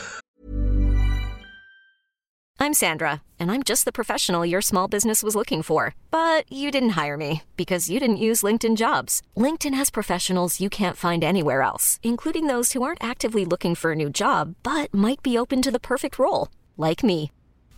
I'm 2.63 2.75
Sandra, 2.75 3.23
and 3.41 3.51
I'm 3.51 3.65
just 3.65 3.87
the 3.87 3.93
professional 3.93 4.47
your 4.47 4.61
small 4.63 4.87
business 4.87 5.25
was 5.25 5.35
looking 5.35 5.63
for. 5.63 5.97
But 6.13 6.45
you 6.49 6.71
didn't 6.71 6.91
hire 6.91 7.17
me 7.17 7.43
because 7.57 7.91
you 7.91 7.99
didn't 7.99 8.19
use 8.29 8.45
LinkedIn 8.45 8.77
jobs. 8.77 9.21
LinkedIn 9.37 9.75
has 9.75 9.91
professionals 9.91 10.61
you 10.61 10.71
can't 10.71 10.97
find 10.97 11.25
anywhere 11.25 11.63
else, 11.63 11.99
including 12.05 12.47
those 12.47 12.73
who 12.73 12.85
aren't 12.85 13.03
actively 13.03 13.45
looking 13.45 13.75
for 13.75 13.91
a 13.91 13.97
new 13.97 14.09
job, 14.09 14.55
but 14.63 14.95
might 14.95 15.25
be 15.25 15.37
open 15.37 15.61
to 15.61 15.73
the 15.73 15.81
perfect 15.81 16.21
role, 16.21 16.49
like 16.77 17.03
me. 17.03 17.33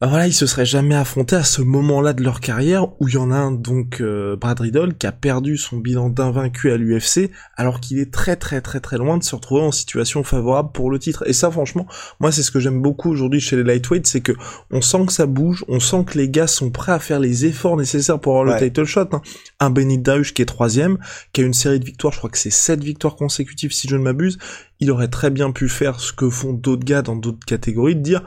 Bah 0.00 0.06
voilà, 0.06 0.28
ils 0.28 0.32
se 0.32 0.46
seraient 0.46 0.64
jamais 0.64 0.94
affrontés 0.94 1.34
à 1.34 1.42
ce 1.42 1.60
moment-là 1.60 2.12
de 2.12 2.22
leur 2.22 2.38
carrière 2.38 2.88
où 3.00 3.08
il 3.08 3.14
y 3.14 3.16
en 3.16 3.32
a 3.32 3.36
un, 3.36 3.50
donc 3.50 4.00
euh, 4.00 4.36
Brad 4.36 4.60
Riddle, 4.60 4.94
qui 4.94 5.08
a 5.08 5.12
perdu 5.12 5.56
son 5.56 5.78
bilan 5.78 6.08
d'invaincu 6.08 6.70
à 6.70 6.76
l'UFC, 6.76 7.32
alors 7.56 7.80
qu'il 7.80 7.98
est 7.98 8.12
très 8.12 8.36
très 8.36 8.60
très 8.60 8.78
très 8.78 8.96
loin 8.96 9.18
de 9.18 9.24
se 9.24 9.34
retrouver 9.34 9.62
en 9.62 9.72
situation 9.72 10.22
favorable 10.22 10.70
pour 10.72 10.92
le 10.92 11.00
titre. 11.00 11.24
Et 11.26 11.32
ça, 11.32 11.50
franchement, 11.50 11.88
moi 12.20 12.30
c'est 12.30 12.44
ce 12.44 12.52
que 12.52 12.60
j'aime 12.60 12.80
beaucoup 12.80 13.10
aujourd'hui 13.10 13.40
chez 13.40 13.56
les 13.56 13.64
lightweights, 13.64 14.06
c'est 14.06 14.20
que 14.20 14.32
on 14.70 14.80
sent 14.80 15.06
que 15.06 15.12
ça 15.12 15.26
bouge, 15.26 15.64
on 15.66 15.80
sent 15.80 16.04
que 16.06 16.16
les 16.16 16.28
gars 16.28 16.46
sont 16.46 16.70
prêts 16.70 16.92
à 16.92 17.00
faire 17.00 17.18
les 17.18 17.44
efforts 17.44 17.76
nécessaires 17.76 18.20
pour 18.20 18.38
avoir 18.38 18.54
le 18.54 18.64
title 18.64 18.84
shot. 18.84 19.08
Hein. 19.10 19.22
Un 19.58 19.70
Benny 19.70 19.98
Darush 19.98 20.32
qui 20.32 20.42
est 20.42 20.46
troisième, 20.46 20.98
qui 21.32 21.40
a 21.40 21.44
une 21.44 21.54
série 21.54 21.80
de 21.80 21.84
victoires, 21.84 22.12
je 22.12 22.18
crois 22.18 22.30
que 22.30 22.38
c'est 22.38 22.50
sept 22.50 22.84
victoires 22.84 23.16
consécutives 23.16 23.72
si 23.72 23.88
je 23.88 23.96
ne 23.96 24.02
m'abuse, 24.02 24.38
il 24.78 24.92
aurait 24.92 25.08
très 25.08 25.30
bien 25.30 25.50
pu 25.50 25.68
faire 25.68 25.98
ce 25.98 26.12
que 26.12 26.30
font 26.30 26.52
d'autres 26.52 26.84
gars 26.84 27.02
dans 27.02 27.16
d'autres 27.16 27.44
catégories, 27.44 27.96
de 27.96 28.02
dire 28.02 28.22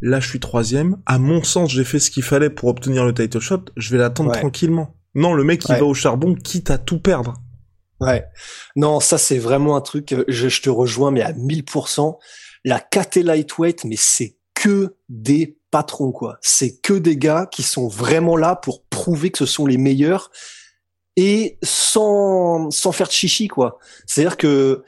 Là, 0.00 0.20
je 0.20 0.28
suis 0.28 0.40
troisième. 0.40 0.98
À 1.06 1.18
mon 1.18 1.42
sens, 1.42 1.70
j'ai 1.70 1.84
fait 1.84 1.98
ce 1.98 2.10
qu'il 2.10 2.22
fallait 2.22 2.50
pour 2.50 2.68
obtenir 2.68 3.04
le 3.04 3.14
title 3.14 3.40
shot. 3.40 3.64
Je 3.76 3.90
vais 3.90 3.98
l'attendre 3.98 4.32
tranquillement. 4.32 4.94
Non, 5.14 5.32
le 5.32 5.44
mec, 5.44 5.64
il 5.68 5.76
va 5.76 5.84
au 5.84 5.94
charbon, 5.94 6.34
quitte 6.34 6.70
à 6.70 6.78
tout 6.78 7.00
perdre. 7.00 7.34
Ouais. 8.00 8.26
Non, 8.76 9.00
ça, 9.00 9.16
c'est 9.16 9.38
vraiment 9.38 9.74
un 9.74 9.80
truc, 9.80 10.12
euh, 10.12 10.24
je, 10.28 10.48
je 10.48 10.60
te 10.60 10.68
rejoins, 10.68 11.10
mais 11.10 11.22
à 11.22 11.32
1000%. 11.32 12.18
La 12.64 12.80
KT 12.80 13.16
Lightweight, 13.16 13.84
mais 13.84 13.96
c'est 13.96 14.36
que 14.54 14.96
des 15.08 15.58
patrons, 15.70 16.12
quoi. 16.12 16.38
C'est 16.42 16.80
que 16.80 16.92
des 16.92 17.16
gars 17.16 17.48
qui 17.50 17.62
sont 17.62 17.88
vraiment 17.88 18.36
là 18.36 18.56
pour 18.56 18.84
prouver 18.84 19.30
que 19.30 19.38
ce 19.38 19.46
sont 19.46 19.66
les 19.66 19.78
meilleurs 19.78 20.30
et 21.16 21.58
sans, 21.62 22.70
sans 22.70 22.92
faire 22.92 23.06
de 23.06 23.12
chichi, 23.12 23.48
quoi. 23.48 23.78
C'est-à-dire 24.06 24.36
que 24.36 24.84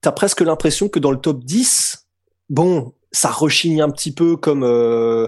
t'as 0.00 0.12
presque 0.12 0.40
l'impression 0.40 0.88
que 0.88 0.98
dans 0.98 1.10
le 1.10 1.18
top 1.18 1.44
10, 1.44 2.06
bon, 2.48 2.94
ça 3.12 3.30
rechigne 3.30 3.82
un 3.82 3.90
petit 3.90 4.12
peu 4.12 4.36
comme 4.36 4.62
euh, 4.62 5.26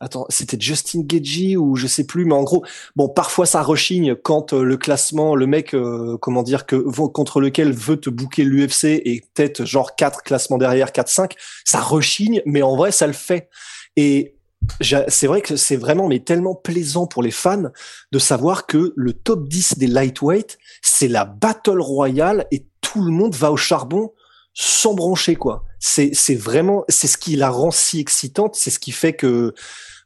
attends 0.00 0.26
c'était 0.28 0.56
Justin 0.60 1.02
Gagey 1.02 1.56
ou 1.56 1.74
je 1.76 1.86
sais 1.86 2.04
plus 2.04 2.24
mais 2.24 2.34
en 2.34 2.44
gros 2.44 2.64
bon 2.96 3.08
parfois 3.08 3.46
ça 3.46 3.62
rechigne 3.62 4.14
quand 4.14 4.52
euh, 4.52 4.62
le 4.62 4.76
classement 4.76 5.34
le 5.34 5.46
mec 5.46 5.74
euh, 5.74 6.16
comment 6.18 6.42
dire 6.42 6.66
que 6.66 6.76
contre 7.08 7.40
lequel 7.40 7.72
veut 7.72 7.96
te 7.96 8.10
bouquer 8.10 8.44
l'UFC 8.44 8.84
et 8.84 9.24
peut-être 9.34 9.64
genre 9.64 9.96
quatre 9.96 10.22
classements 10.22 10.58
derrière 10.58 10.92
4 10.92 11.08
5 11.08 11.34
ça 11.64 11.80
rechigne 11.80 12.42
mais 12.46 12.62
en 12.62 12.76
vrai 12.76 12.92
ça 12.92 13.06
le 13.06 13.12
fait. 13.12 13.48
Et 13.96 14.34
c'est 14.80 15.26
vrai 15.26 15.40
que 15.40 15.56
c'est 15.56 15.76
vraiment 15.76 16.08
mais 16.08 16.20
tellement 16.20 16.54
plaisant 16.54 17.06
pour 17.06 17.22
les 17.22 17.30
fans 17.30 17.70
de 18.12 18.18
savoir 18.18 18.66
que 18.66 18.92
le 18.96 19.12
top 19.12 19.48
10 19.48 19.78
des 19.78 19.86
lightweight 19.86 20.58
c'est 20.82 21.08
la 21.08 21.24
battle 21.24 21.80
royale 21.80 22.46
et 22.50 22.66
tout 22.80 23.02
le 23.02 23.10
monde 23.10 23.34
va 23.34 23.50
au 23.50 23.56
charbon 23.56 24.12
sans 24.60 24.92
brancher 24.92 25.36
quoi. 25.36 25.64
C'est 25.78 26.10
c'est 26.14 26.34
vraiment 26.34 26.84
c'est 26.88 27.06
ce 27.06 27.16
qui 27.16 27.36
la 27.36 27.48
rend 27.48 27.70
si 27.70 28.00
excitante, 28.00 28.56
c'est 28.56 28.70
ce 28.70 28.80
qui 28.80 28.90
fait 28.90 29.12
que 29.12 29.54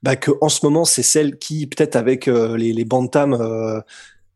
bah 0.02 0.14
que 0.14 0.30
en 0.42 0.50
ce 0.50 0.66
moment 0.66 0.84
c'est 0.84 1.02
celle 1.02 1.38
qui 1.38 1.66
peut-être 1.66 1.96
avec 1.96 2.28
euh, 2.28 2.58
les 2.58 2.74
les 2.74 2.84
bantams 2.84 3.32
euh, 3.32 3.80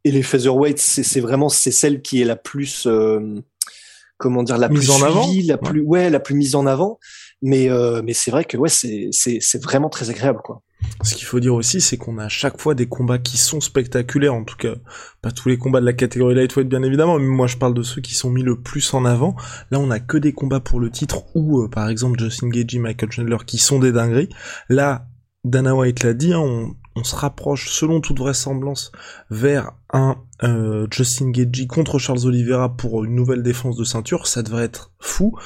et 0.04 0.10
les 0.10 0.22
featherweights 0.22 0.78
c'est 0.78 1.02
c'est 1.02 1.20
vraiment 1.20 1.50
c'est 1.50 1.70
celle 1.70 2.00
qui 2.00 2.22
est 2.22 2.24
la 2.24 2.36
plus 2.36 2.86
euh, 2.86 3.42
comment 4.16 4.42
dire 4.42 4.56
la 4.56 4.70
plus 4.70 4.90
en 4.90 5.02
avant. 5.02 5.30
la 5.44 5.58
plus 5.58 5.82
ouais 5.82 6.08
la 6.08 6.20
plus 6.20 6.34
mise 6.34 6.54
en 6.54 6.64
avant 6.64 6.98
mais 7.42 7.68
mais 8.02 8.12
c'est 8.12 8.30
vrai 8.30 8.44
que 8.44 8.56
ouais 8.56 8.68
c'est 8.68 9.62
vraiment 9.62 9.88
très 9.88 10.10
agréable 10.10 10.40
quoi. 10.42 10.62
Ce 11.02 11.14
qu'il 11.14 11.26
faut 11.26 11.40
dire 11.40 11.54
aussi, 11.54 11.80
c'est 11.80 11.96
qu'on 11.96 12.18
a 12.18 12.24
à 12.24 12.28
chaque 12.28 12.60
fois 12.60 12.74
des 12.74 12.86
combats 12.86 13.18
qui 13.18 13.38
sont 13.38 13.60
spectaculaires, 13.60 14.34
en 14.34 14.44
tout 14.44 14.56
cas, 14.56 14.74
pas 15.20 15.30
tous 15.30 15.48
les 15.48 15.58
combats 15.58 15.80
de 15.80 15.86
la 15.86 15.92
catégorie 15.92 16.34
lightweight 16.34 16.68
bien 16.68 16.82
évidemment, 16.82 17.18
mais 17.18 17.26
moi 17.26 17.46
je 17.46 17.56
parle 17.56 17.74
de 17.74 17.82
ceux 17.82 18.00
qui 18.00 18.14
sont 18.14 18.30
mis 18.30 18.42
le 18.42 18.60
plus 18.60 18.94
en 18.94 19.04
avant. 19.04 19.36
Là, 19.70 19.78
on 19.78 19.90
a 19.90 20.00
que 20.00 20.16
des 20.16 20.32
combats 20.32 20.60
pour 20.60 20.80
le 20.80 20.90
titre, 20.90 21.24
ou 21.34 21.62
euh, 21.62 21.68
par 21.68 21.88
exemple 21.88 22.18
Justin 22.18 22.48
Gagey, 22.48 22.78
Michael 22.78 23.12
Chandler, 23.12 23.38
qui 23.46 23.58
sont 23.58 23.78
des 23.78 23.92
dingueries. 23.92 24.30
Là, 24.68 25.06
Dana 25.44 25.74
White 25.74 26.02
l'a 26.02 26.14
dit, 26.14 26.32
hein, 26.32 26.74
on, 26.96 27.04
se 27.04 27.14
rapproche, 27.14 27.68
selon 27.68 28.00
toute 28.00 28.18
vraisemblance, 28.18 28.90
vers 29.30 29.72
un 29.92 30.16
euh, 30.42 30.86
Justin 30.90 31.30
Gagey 31.30 31.66
contre 31.66 31.98
Charles 31.98 32.26
Oliveira 32.26 32.74
pour 32.74 33.04
une 33.04 33.14
nouvelle 33.14 33.42
défense 33.42 33.76
de 33.76 33.84
ceinture, 33.84 34.26
ça 34.26 34.42
devrait 34.42 34.64
être 34.64 34.92
fou. 34.98 35.36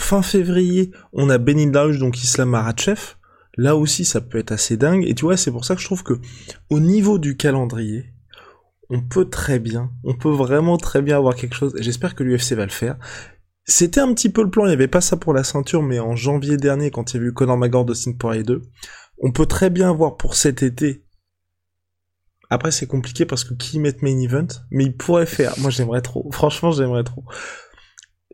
Fin 0.00 0.22
février, 0.22 0.92
on 1.12 1.30
a 1.30 1.38
Benin 1.38 1.70
Darush, 1.70 1.98
donc 1.98 2.22
Islam 2.22 2.50
Maratchev, 2.50 3.16
Là 3.56 3.74
aussi, 3.74 4.04
ça 4.04 4.20
peut 4.20 4.38
être 4.38 4.52
assez 4.52 4.76
dingue. 4.76 5.04
Et 5.06 5.14
tu 5.14 5.24
vois, 5.24 5.36
c'est 5.36 5.50
pour 5.50 5.64
ça 5.64 5.74
que 5.74 5.80
je 5.80 5.86
trouve 5.86 6.02
que, 6.02 6.20
au 6.68 6.78
niveau 6.78 7.18
du 7.18 7.36
calendrier, 7.36 8.12
on 8.90 9.00
peut 9.02 9.28
très 9.28 9.58
bien, 9.58 9.90
on 10.04 10.14
peut 10.14 10.30
vraiment 10.30 10.76
très 10.76 11.02
bien 11.02 11.16
avoir 11.16 11.34
quelque 11.34 11.56
chose. 11.56 11.74
J'espère 11.78 12.14
que 12.14 12.22
l'UFC 12.22 12.52
va 12.52 12.64
le 12.64 12.70
faire. 12.70 12.96
C'était 13.64 14.00
un 14.00 14.12
petit 14.14 14.28
peu 14.28 14.44
le 14.44 14.50
plan, 14.50 14.64
il 14.64 14.68
n'y 14.68 14.74
avait 14.74 14.88
pas 14.88 15.00
ça 15.00 15.16
pour 15.16 15.32
la 15.32 15.42
ceinture, 15.42 15.82
mais 15.82 15.98
en 15.98 16.14
janvier 16.14 16.56
dernier, 16.56 16.90
quand 16.90 17.14
il 17.14 17.16
y 17.16 17.24
a 17.24 17.26
eu 17.26 17.32
Conor 17.32 17.56
McGregor 17.56 17.84
de 17.84 18.12
Poirier 18.12 18.44
2, 18.44 18.62
on 19.18 19.32
peut 19.32 19.46
très 19.46 19.70
bien 19.70 19.90
avoir 19.90 20.16
pour 20.16 20.36
cet 20.36 20.62
été. 20.62 21.02
Après, 22.48 22.70
c'est 22.70 22.86
compliqué 22.86 23.26
parce 23.26 23.42
que 23.42 23.54
qui 23.54 23.80
met 23.80 23.96
main 24.02 24.20
event, 24.20 24.46
mais 24.70 24.84
il 24.84 24.96
pourrait 24.96 25.26
faire. 25.26 25.54
Moi, 25.58 25.70
j'aimerais 25.70 26.02
trop. 26.02 26.30
Franchement, 26.30 26.70
j'aimerais 26.70 27.02
trop 27.02 27.24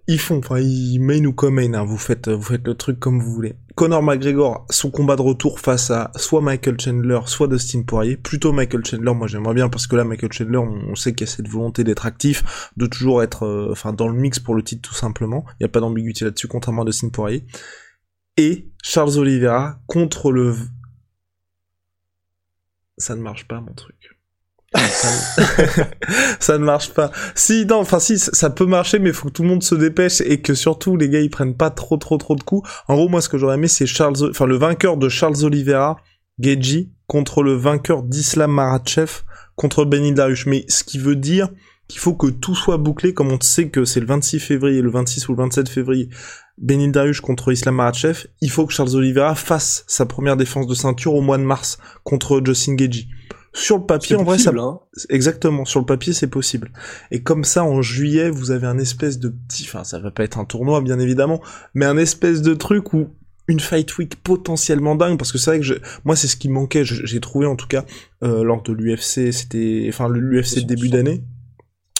ils 0.09 0.19
font, 0.19 0.39
enfin, 0.39 0.59
ils 0.59 0.99
main 0.99 1.25
ou 1.25 1.33
co-main, 1.33 1.75
hein, 1.75 1.85
vous 1.85 1.97
faites, 1.97 2.29
vous 2.29 2.43
faites 2.43 2.67
le 2.67 2.75
truc 2.75 2.99
comme 2.99 3.21
vous 3.21 3.33
voulez. 3.33 3.55
Conor 3.77 4.03
McGregor, 4.03 4.67
son 4.69 4.91
combat 4.91 5.17
de 5.17 5.23
retour 5.23 5.61
face 5.61 5.91
à 5.91 6.11
soit 6.17 6.41
Michael 6.41 6.79
Chandler, 6.81 7.21
soit 7.27 7.47
Dustin 7.47 7.83
Poirier. 7.83 8.17
Plutôt 8.17 8.53
Michael 8.53 8.85
Chandler, 8.85 9.15
moi 9.15 9.29
j'aimerais 9.29 9.55
bien 9.55 9.69
parce 9.69 9.87
que 9.87 9.95
là, 9.97 10.05
Michael 10.05 10.33
Chandler, 10.33 10.59
on, 10.59 10.95
sait 10.97 11.15
qu'il 11.15 11.27
y 11.27 11.31
a 11.31 11.33
cette 11.33 11.49
volonté 11.49 11.85
d'être 11.85 12.05
actif, 12.05 12.71
de 12.77 12.87
toujours 12.87 13.23
être, 13.23 13.47
euh, 13.47 13.93
dans 13.93 14.09
le 14.09 14.19
mix 14.19 14.41
pour 14.41 14.55
le 14.55 14.63
titre 14.63 14.89
tout 14.89 14.95
simplement. 14.95 15.45
Il 15.53 15.63
n'y 15.63 15.67
a 15.67 15.69
pas 15.69 15.81
d'ambiguïté 15.81 16.25
là-dessus, 16.25 16.49
contrairement 16.49 16.83
à 16.83 16.85
Dustin 16.85 17.09
Poirier. 17.09 17.47
Et 18.37 18.71
Charles 18.83 19.19
Oliveira 19.19 19.81
contre 19.87 20.33
le... 20.33 20.57
Ça 22.99 23.15
ne 23.15 23.23
marche 23.23 23.47
pas, 23.47 23.61
mon 23.61 23.73
truc. 23.73 24.02
Ça 26.41 26.59
ne 26.59 26.65
marche 26.65 26.91
pas. 26.91 27.11
Si, 27.35 27.67
non, 27.67 27.77
enfin 27.77 27.99
si, 27.99 28.19
ça 28.19 28.51
peut 28.51 28.67
marcher, 28.67 28.99
mais 28.99 29.13
faut 29.13 29.29
que 29.29 29.33
tout 29.33 29.43
le 29.43 29.49
monde 29.49 29.63
se 29.63 29.75
dépêche 29.75 30.21
et 30.23 30.41
que 30.41 30.55
surtout 30.55 30.97
les 30.97 31.09
gars 31.09 31.21
ils 31.21 31.31
prennent 31.31 31.57
pas 31.57 31.71
trop 31.71 31.97
trop 31.97 32.17
trop 32.17 32.37
de 32.37 32.43
coups. 32.43 32.69
En 32.89 32.95
gros, 32.95 33.09
moi 33.09 33.21
ce 33.21 33.29
que 33.29 33.39
j'aurais 33.39 33.57
aimé 33.57 33.69
c'est 33.69 33.87
Charles, 33.87 34.17
enfin 34.31 34.47
le 34.47 34.57
vainqueur 34.57 34.97
de 34.97 35.09
Charles 35.09 35.45
Oliveira, 35.45 35.97
Geji, 36.39 36.93
contre 37.07 37.43
le 37.43 37.55
vainqueur 37.55 38.03
d'Islam 38.03 38.53
Maratchev 38.53 39.23
contre 39.57 39.85
Benny 39.85 40.13
Dariush. 40.13 40.47
Mais 40.47 40.65
ce 40.69 40.85
qui 40.85 40.99
veut 40.99 41.17
dire 41.17 41.49
qu'il 41.89 42.01
faut 42.01 42.15
que 42.15 42.29
tout 42.29 42.55
soit 42.55 42.79
bouclé, 42.79 43.13
comme 43.13 43.31
on 43.31 43.39
sait 43.41 43.69
que 43.69 43.85
c'est 43.85 44.01
le 44.01 44.07
26 44.07 44.41
février, 44.41 44.81
le 44.81 44.91
26 44.91 45.29
ou 45.29 45.33
le 45.33 45.39
27 45.43 45.69
février, 45.69 46.09
Benny 46.59 46.91
Dariush 46.91 47.21
contre 47.21 47.53
Islam 47.53 47.75
Maratchev, 47.77 48.27
il 48.41 48.51
faut 48.51 48.67
que 48.67 48.73
Charles 48.73 48.95
Oliveira 48.95 49.35
fasse 49.35 49.85
sa 49.87 50.07
première 50.07 50.37
défense 50.37 50.67
de 50.67 50.75
ceinture 50.75 51.15
au 51.15 51.21
mois 51.21 51.39
de 51.39 51.43
mars 51.43 51.79
contre 52.03 52.41
Justin 52.45 52.77
Geji. 52.79 53.09
Sur 53.55 53.79
le 53.79 53.85
papier, 53.85 54.17
en 54.17 54.25
vrai, 54.25 54.39
ça... 54.39 54.51
Hein. 54.57 54.81
Exactement, 55.11 55.65
sur 55.65 55.81
le 55.81 55.87
papier, 55.87 56.13
c'est 56.13 56.27
possible. 56.27 56.73
Et 57.11 57.23
comme 57.23 57.45
ça, 57.45 57.65
en 57.65 57.83
juillet, 57.83 58.31
vous 58.31 58.51
avez 58.51 58.67
un 58.67 58.79
espèce 58.79 59.19
de 59.19 59.29
petit... 59.29 59.65
Enfin, 59.67 59.85
ça 59.85 59.99
va 59.99 60.11
pas 60.11 60.25
être 60.25 60.39
un 60.39 60.45
tournoi, 60.45 60.81
bien 60.81 60.99
évidemment, 60.99 61.41
mais 61.75 61.85
un 61.85 61.99
espèce 61.99 62.41
de 62.41 62.55
truc 62.55 62.95
où 62.95 63.09
une 63.49 63.61
fight 63.61 63.99
week 63.99 64.23
potentiellement 64.23 64.95
dingue 64.95 65.19
parce 65.19 65.33
que 65.33 65.39
c'est 65.39 65.51
vrai 65.51 65.59
que 65.59 65.65
je... 65.67 65.75
moi 66.05 66.15
c'est 66.15 66.29
ce 66.29 66.37
qui 66.37 66.49
manquait 66.49 66.85
j'ai 66.85 67.21
trouvé 67.21 67.47
en 67.47 67.57
tout 67.57 67.67
cas 67.67 67.85
euh, 68.23 68.45
lors 68.45 68.63
de 68.63 68.73
l'UFC 68.73 69.33
c'était 69.33 69.87
enfin 69.89 70.09
l'UFC 70.09 70.65
début 70.65 70.89
d'année 70.89 71.25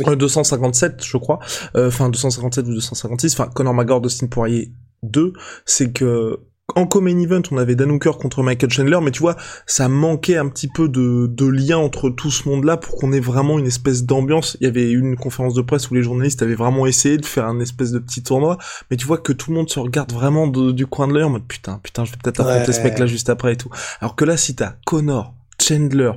257 0.01 0.93
euh, 0.93 0.97
je 1.03 1.17
crois 1.17 1.41
euh, 1.77 1.89
enfin 1.89 2.09
257 2.11 2.67
ou 2.67 2.75
256 2.75 3.33
enfin 3.33 3.51
Conor 3.53 3.75
McGregor 3.75 4.01
Dustin 4.01 4.29
Poirier 4.29 4.73
2 5.03 5.33
c'est 5.67 5.93
que 5.93 6.39
en 6.75 6.87
common 6.87 7.19
event, 7.19 7.43
on 7.51 7.59
avait 7.59 7.75
Dan 7.75 7.91
Hooker 7.91 8.13
contre 8.19 8.43
Michael 8.43 8.71
Chandler, 8.71 8.99
mais 9.03 9.11
tu 9.11 9.21
vois, 9.21 9.37
ça 9.67 9.89
manquait 9.89 10.37
un 10.37 10.49
petit 10.49 10.69
peu 10.69 10.89
de, 10.89 11.27
de 11.27 11.47
lien 11.47 11.77
entre 11.77 12.09
tout 12.09 12.31
ce 12.31 12.49
monde-là 12.49 12.77
pour 12.77 12.97
qu'on 12.97 13.13
ait 13.13 13.21
vraiment 13.21 13.59
une 13.59 13.67
espèce 13.67 14.05
d'ambiance. 14.05 14.57
Il 14.61 14.65
y 14.65 14.67
avait 14.67 14.91
eu 14.91 15.01
une 15.01 15.17
conférence 15.17 15.55
de 15.55 15.63
presse 15.63 15.91
où 15.91 15.95
les 15.95 16.03
journalistes 16.03 16.43
avaient 16.43 16.55
vraiment 16.55 16.87
essayé 16.87 17.19
de 17.19 17.27
faire 17.27 17.47
un 17.47 17.61
espèce 17.61 17.91
de 17.91 17.99
petit 17.99 18.23
tournoi, 18.23 18.59
mais 18.91 18.97
tu 18.97 19.07
vois 19.07 19.19
que 19.19 19.33
tout 19.33 19.51
le 19.51 19.57
monde 19.57 19.69
se 19.69 19.81
regarde 19.81 20.13
vraiment 20.13 20.47
du 20.47 20.87
coin 20.87 21.09
de 21.09 21.15
l'œil 21.15 21.25
en 21.25 21.31
mode 21.31 21.47
putain, 21.47 21.79
putain, 21.83 22.05
je 22.05 22.13
vais 22.13 22.19
peut-être 22.23 22.41
affronter 22.41 22.73
ce 22.73 22.83
mec-là 22.83 23.07
juste 23.07 23.29
après 23.29 23.53
et 23.53 23.57
tout. 23.57 23.71
Alors 24.01 24.17
que 24.17 24.25
là, 24.25 24.37
si 24.37 24.55
t'as 24.55 24.75
Connor, 24.87 25.35
Chandler, 25.61 26.13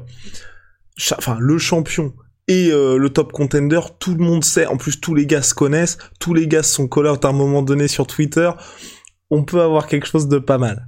enfin 1.17 1.37
le 1.39 1.57
champion, 1.57 2.13
et 2.47 2.69
euh, 2.71 2.97
le 2.97 3.09
top 3.09 3.31
contender, 3.31 3.79
tout 3.97 4.13
le 4.13 4.23
monde 4.23 4.43
sait, 4.43 4.67
en 4.67 4.77
plus 4.77 5.01
tous 5.01 5.15
les 5.15 5.25
gars 5.25 5.41
se 5.41 5.55
connaissent, 5.55 5.97
tous 6.19 6.33
les 6.33 6.47
gars 6.47 6.61
sont 6.61 6.87
call 6.87 7.07
out 7.07 7.25
à 7.25 7.29
un 7.29 7.33
moment 7.33 7.63
donné 7.63 7.87
sur 7.87 8.05
Twitter 8.05 8.51
on 9.31 9.43
peut 9.43 9.61
avoir 9.61 9.87
quelque 9.87 10.07
chose 10.07 10.27
de 10.27 10.37
pas 10.37 10.57
mal. 10.57 10.87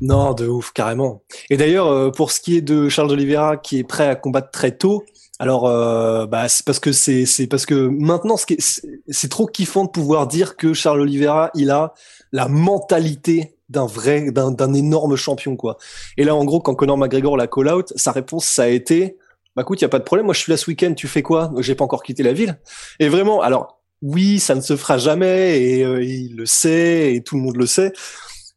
Non, 0.00 0.34
de 0.34 0.46
ouf, 0.46 0.72
carrément. 0.72 1.22
Et 1.48 1.56
d'ailleurs, 1.56 1.88
euh, 1.88 2.10
pour 2.10 2.30
ce 2.30 2.40
qui 2.40 2.56
est 2.56 2.60
de 2.60 2.88
Charles 2.88 3.10
Oliveira 3.12 3.56
qui 3.56 3.78
est 3.78 3.84
prêt 3.84 4.06
à 4.08 4.14
combattre 4.14 4.50
très 4.50 4.76
tôt, 4.76 5.04
alors 5.38 5.66
euh, 5.66 6.26
bah, 6.26 6.48
c'est 6.48 6.64
parce 6.64 6.78
que 6.80 6.92
c'est 6.92 7.26
c'est 7.26 7.46
parce 7.46 7.66
que 7.66 7.74
maintenant 7.74 8.36
c'est 8.36 9.28
trop 9.28 9.46
kiffant 9.46 9.84
de 9.84 9.90
pouvoir 9.90 10.26
dire 10.26 10.56
que 10.56 10.72
Charles 10.72 11.00
Oliveira 11.02 11.50
il 11.54 11.70
a 11.70 11.92
la 12.32 12.48
mentalité 12.48 13.54
d'un 13.68 13.86
vrai 13.86 14.30
d'un 14.30 14.72
énorme 14.72 15.16
champion 15.16 15.56
quoi. 15.56 15.76
Et 16.16 16.24
là 16.24 16.34
en 16.34 16.44
gros 16.44 16.60
quand 16.60 16.74
Conor 16.74 16.96
McGregor 16.96 17.36
l'a 17.36 17.46
call 17.48 17.68
out, 17.68 17.92
sa 17.96 18.12
réponse 18.12 18.46
ça 18.46 18.64
a 18.64 18.68
été 18.68 19.18
bah 19.56 19.62
écoute, 19.62 19.80
y 19.80 19.86
a 19.86 19.88
pas 19.88 19.98
de 19.98 20.04
problème, 20.04 20.26
moi 20.26 20.34
je 20.34 20.40
suis 20.40 20.52
là 20.52 20.58
ce 20.58 20.70
week-end, 20.70 20.92
tu 20.92 21.08
fais 21.08 21.22
quoi? 21.22 21.50
J'ai 21.60 21.74
pas 21.74 21.84
encore 21.84 22.02
quitté 22.02 22.22
la 22.22 22.34
ville. 22.34 22.58
Et 23.00 23.08
vraiment, 23.08 23.40
alors 23.40 23.75
oui, 24.02 24.38
ça 24.40 24.54
ne 24.54 24.60
se 24.60 24.76
fera 24.76 24.98
jamais 24.98 25.60
et 25.60 25.84
euh, 25.84 26.02
il 26.02 26.36
le 26.36 26.46
sait 26.46 27.14
et 27.14 27.22
tout 27.22 27.36
le 27.36 27.42
monde 27.42 27.56
le 27.56 27.66
sait. 27.66 27.92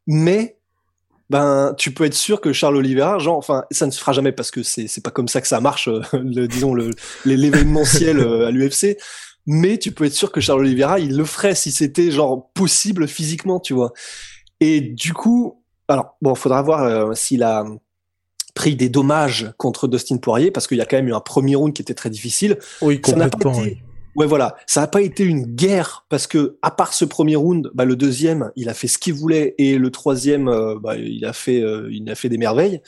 Mais 0.07 0.57
ben 1.29 1.75
tu 1.77 1.93
peux 1.93 2.05
être 2.05 2.15
sûr 2.15 2.41
que 2.41 2.51
Charles 2.51 2.77
Oliveira, 2.77 3.19
genre, 3.19 3.37
enfin, 3.37 3.63
ça 3.71 3.85
ne 3.85 3.91
se 3.91 3.99
fera 3.99 4.13
jamais 4.13 4.31
parce 4.31 4.49
que 4.51 4.63
c'est 4.63 4.87
c'est 4.87 5.01
pas 5.01 5.11
comme 5.11 5.27
ça 5.27 5.41
que 5.41 5.47
ça 5.47 5.61
marche, 5.61 5.87
euh, 5.87 6.01
le, 6.13 6.47
disons 6.47 6.73
le 6.73 6.89
l'événementiel 7.25 8.19
euh, 8.19 8.47
à 8.47 8.51
l'UFC. 8.51 8.97
Mais 9.45 9.77
tu 9.77 9.91
peux 9.91 10.05
être 10.05 10.13
sûr 10.13 10.31
que 10.31 10.41
Charles 10.41 10.59
Oliveira, 10.61 10.99
il 10.99 11.15
le 11.15 11.25
ferait 11.25 11.55
si 11.55 11.71
c'était 11.71 12.11
genre 12.11 12.51
possible 12.53 13.07
physiquement, 13.07 13.59
tu 13.59 13.73
vois. 13.73 13.93
Et 14.59 14.81
du 14.81 15.13
coup, 15.13 15.63
alors 15.87 16.17
bon, 16.21 16.35
faudra 16.35 16.61
voir 16.61 17.17
s'il 17.17 17.41
a 17.41 17.65
pris 18.53 18.75
des 18.75 18.89
dommages 18.89 19.53
contre 19.57 19.87
Dustin 19.87 20.17
Poirier 20.17 20.51
parce 20.51 20.67
qu'il 20.67 20.77
y 20.77 20.81
a 20.81 20.85
quand 20.85 20.97
même 20.97 21.07
eu 21.07 21.13
un 21.13 21.19
premier 21.19 21.55
round 21.55 21.73
qui 21.73 21.81
était 21.81 21.95
très 21.95 22.09
difficile. 22.11 22.59
Oui, 22.81 23.01
complètement. 23.01 23.57
oui 23.57 23.79
Ouais, 24.15 24.25
voilà. 24.25 24.55
Ça 24.65 24.81
n'a 24.81 24.87
pas 24.87 25.01
été 25.01 25.23
une 25.23 25.45
guerre 25.45 26.05
parce 26.09 26.27
que, 26.27 26.57
à 26.61 26.71
part 26.71 26.93
ce 26.93 27.05
premier 27.05 27.35
round, 27.35 27.71
bah, 27.73 27.85
le 27.85 27.95
deuxième, 27.95 28.51
il 28.55 28.69
a 28.69 28.73
fait 28.73 28.87
ce 28.87 28.97
qu'il 28.97 29.13
voulait 29.13 29.55
et 29.57 29.77
le 29.77 29.91
troisième, 29.91 30.47
euh, 30.47 30.77
bah, 30.79 30.97
il 30.97 31.25
a 31.25 31.33
fait, 31.33 31.61
euh, 31.61 31.89
il 31.91 32.09
a 32.09 32.15
fait 32.15 32.29
des 32.29 32.37
merveilles. 32.37 32.81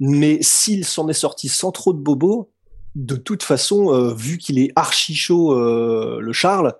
Mais 0.00 0.38
s'il 0.42 0.84
s'en 0.84 1.08
est 1.08 1.14
sorti 1.14 1.48
sans 1.48 1.72
trop 1.72 1.92
de 1.92 1.98
bobos, 1.98 2.50
de 2.94 3.16
toute 3.16 3.42
façon, 3.42 3.92
euh, 3.92 4.14
vu 4.14 4.38
qu'il 4.38 4.58
est 4.58 4.70
archi 4.76 5.14
chaud, 5.14 5.54
le 5.54 6.32
Charles, 6.32 6.74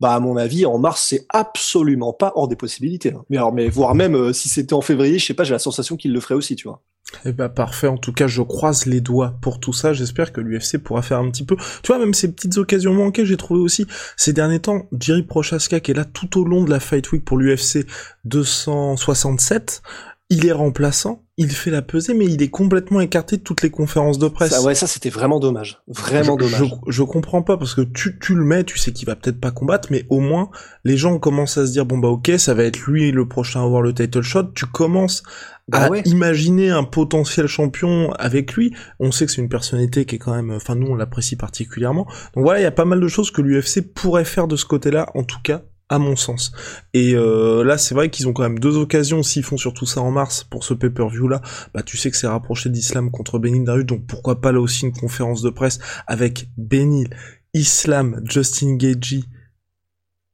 bah 0.00 0.14
à 0.14 0.20
mon 0.20 0.36
avis, 0.36 0.66
en 0.66 0.78
mars, 0.78 1.04
c'est 1.08 1.26
absolument 1.28 2.12
pas 2.12 2.32
hors 2.36 2.48
des 2.48 2.56
possibilités. 2.56 3.12
Hein. 3.12 3.24
Mais 3.30 3.36
alors, 3.36 3.52
mais 3.52 3.68
voire 3.68 3.94
même 3.94 4.32
si 4.32 4.48
c'était 4.48 4.74
en 4.74 4.80
février, 4.80 5.18
je 5.18 5.26
sais 5.26 5.34
pas, 5.34 5.44
j'ai 5.44 5.52
la 5.52 5.58
sensation 5.58 5.96
qu'il 5.96 6.12
le 6.12 6.20
ferait 6.20 6.34
aussi, 6.34 6.56
tu 6.56 6.68
vois. 6.68 6.82
Eh 7.26 7.32
ben 7.32 7.48
parfait, 7.48 7.86
en 7.86 7.98
tout 7.98 8.12
cas 8.12 8.26
je 8.26 8.42
croise 8.42 8.86
les 8.86 9.00
doigts 9.00 9.36
pour 9.40 9.60
tout 9.60 9.72
ça, 9.72 9.92
j'espère 9.92 10.32
que 10.32 10.40
l'UFC 10.40 10.78
pourra 10.78 11.02
faire 11.02 11.18
un 11.18 11.30
petit 11.30 11.44
peu, 11.44 11.56
tu 11.82 11.88
vois 11.88 11.98
même 11.98 12.14
ces 12.14 12.32
petites 12.32 12.56
occasions 12.56 12.94
manquées 12.94 13.26
j'ai 13.26 13.36
trouvé 13.36 13.60
aussi 13.60 13.86
ces 14.16 14.32
derniers 14.32 14.60
temps, 14.60 14.88
Jerry 14.98 15.22
Prochaska 15.22 15.80
qui 15.80 15.90
est 15.90 15.94
là 15.94 16.04
tout 16.04 16.40
au 16.40 16.44
long 16.44 16.64
de 16.64 16.70
la 16.70 16.80
Fight 16.80 17.12
Week 17.12 17.24
pour 17.24 17.38
l'UFC 17.38 17.86
267, 18.24 19.82
il 20.30 20.46
est 20.46 20.52
remplaçant, 20.52 21.23
il 21.36 21.50
fait 21.50 21.70
la 21.70 21.82
pesée, 21.82 22.14
mais 22.14 22.26
il 22.26 22.42
est 22.42 22.48
complètement 22.48 23.00
écarté 23.00 23.38
de 23.38 23.42
toutes 23.42 23.62
les 23.62 23.70
conférences 23.70 24.18
de 24.18 24.28
presse. 24.28 24.52
Ça, 24.52 24.62
ouais, 24.62 24.74
ça 24.76 24.86
c'était 24.86 25.10
vraiment 25.10 25.40
dommage, 25.40 25.80
vraiment 25.88 26.36
dommage. 26.36 26.62
Je, 26.86 27.02
comprends 27.02 27.42
pas 27.42 27.56
parce 27.56 27.74
que 27.74 27.80
tu, 27.80 28.18
tu 28.20 28.36
le 28.36 28.44
mets, 28.44 28.62
tu 28.62 28.78
sais 28.78 28.92
qu'il 28.92 29.06
va 29.06 29.16
peut-être 29.16 29.40
pas 29.40 29.50
combattre, 29.50 29.88
mais 29.90 30.06
au 30.10 30.20
moins 30.20 30.50
les 30.84 30.96
gens 30.96 31.18
commencent 31.18 31.58
à 31.58 31.66
se 31.66 31.72
dire 31.72 31.86
bon 31.86 31.98
bah 31.98 32.08
ok, 32.08 32.32
ça 32.38 32.54
va 32.54 32.62
être 32.62 32.78
lui 32.86 33.10
le 33.10 33.26
prochain 33.26 33.60
à 33.60 33.64
avoir 33.64 33.82
le 33.82 33.92
title 33.92 34.22
shot. 34.22 34.52
Tu 34.54 34.66
commences 34.66 35.24
bah 35.66 35.88
à 35.92 35.98
imaginer 36.04 36.70
un 36.70 36.84
potentiel 36.84 37.48
champion 37.48 38.12
avec 38.12 38.52
lui. 38.52 38.72
On 39.00 39.10
sait 39.10 39.26
que 39.26 39.32
c'est 39.32 39.42
une 39.42 39.48
personnalité 39.48 40.04
qui 40.04 40.16
est 40.16 40.18
quand 40.18 40.34
même, 40.34 40.52
enfin 40.52 40.76
nous 40.76 40.86
on 40.86 40.94
l'apprécie 40.94 41.36
particulièrement. 41.36 42.06
Donc 42.34 42.44
voilà, 42.44 42.60
il 42.60 42.62
y 42.62 42.66
a 42.66 42.70
pas 42.70 42.84
mal 42.84 43.00
de 43.00 43.08
choses 43.08 43.32
que 43.32 43.42
l'UFC 43.42 43.80
pourrait 43.92 44.24
faire 44.24 44.46
de 44.46 44.54
ce 44.54 44.66
côté-là, 44.66 45.10
en 45.14 45.24
tout 45.24 45.40
cas 45.42 45.62
à 45.88 45.98
mon 45.98 46.16
sens. 46.16 46.52
Et 46.92 47.14
euh, 47.14 47.62
là, 47.62 47.78
c'est 47.78 47.94
vrai 47.94 48.10
qu'ils 48.10 48.26
ont 48.28 48.32
quand 48.32 48.42
même 48.42 48.58
deux 48.58 48.76
occasions, 48.76 49.22
s'ils 49.22 49.44
font 49.44 49.56
surtout 49.56 49.86
ça 49.86 50.00
en 50.00 50.10
mars, 50.10 50.44
pour 50.44 50.64
ce 50.64 50.74
pay-per-view 50.74 51.28
là, 51.28 51.42
bah 51.74 51.82
tu 51.82 51.96
sais 51.96 52.10
que 52.10 52.16
c'est 52.16 52.26
rapproché 52.26 52.70
d'Islam 52.70 53.10
contre 53.10 53.38
Benil 53.38 53.64
Darius, 53.64 53.86
donc 53.86 54.06
pourquoi 54.06 54.40
pas 54.40 54.52
là 54.52 54.60
aussi 54.60 54.86
une 54.86 54.92
conférence 54.92 55.42
de 55.42 55.50
presse 55.50 55.78
avec 56.06 56.48
Benil, 56.56 57.10
Islam, 57.52 58.20
Justin 58.24 58.76
Gagey 58.76 59.24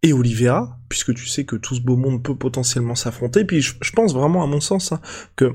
et 0.02 0.12
Oliveira, 0.12 0.78
puisque 0.88 1.14
tu 1.14 1.26
sais 1.26 1.44
que 1.44 1.56
tout 1.56 1.74
ce 1.74 1.80
beau 1.80 1.96
monde 1.96 2.22
peut 2.22 2.36
potentiellement 2.36 2.94
s'affronter. 2.94 3.44
Puis 3.44 3.60
je, 3.60 3.92
pense 3.94 4.14
vraiment, 4.14 4.42
à 4.42 4.46
mon 4.46 4.60
sens, 4.60 4.92
hein, 4.92 5.00
que 5.36 5.52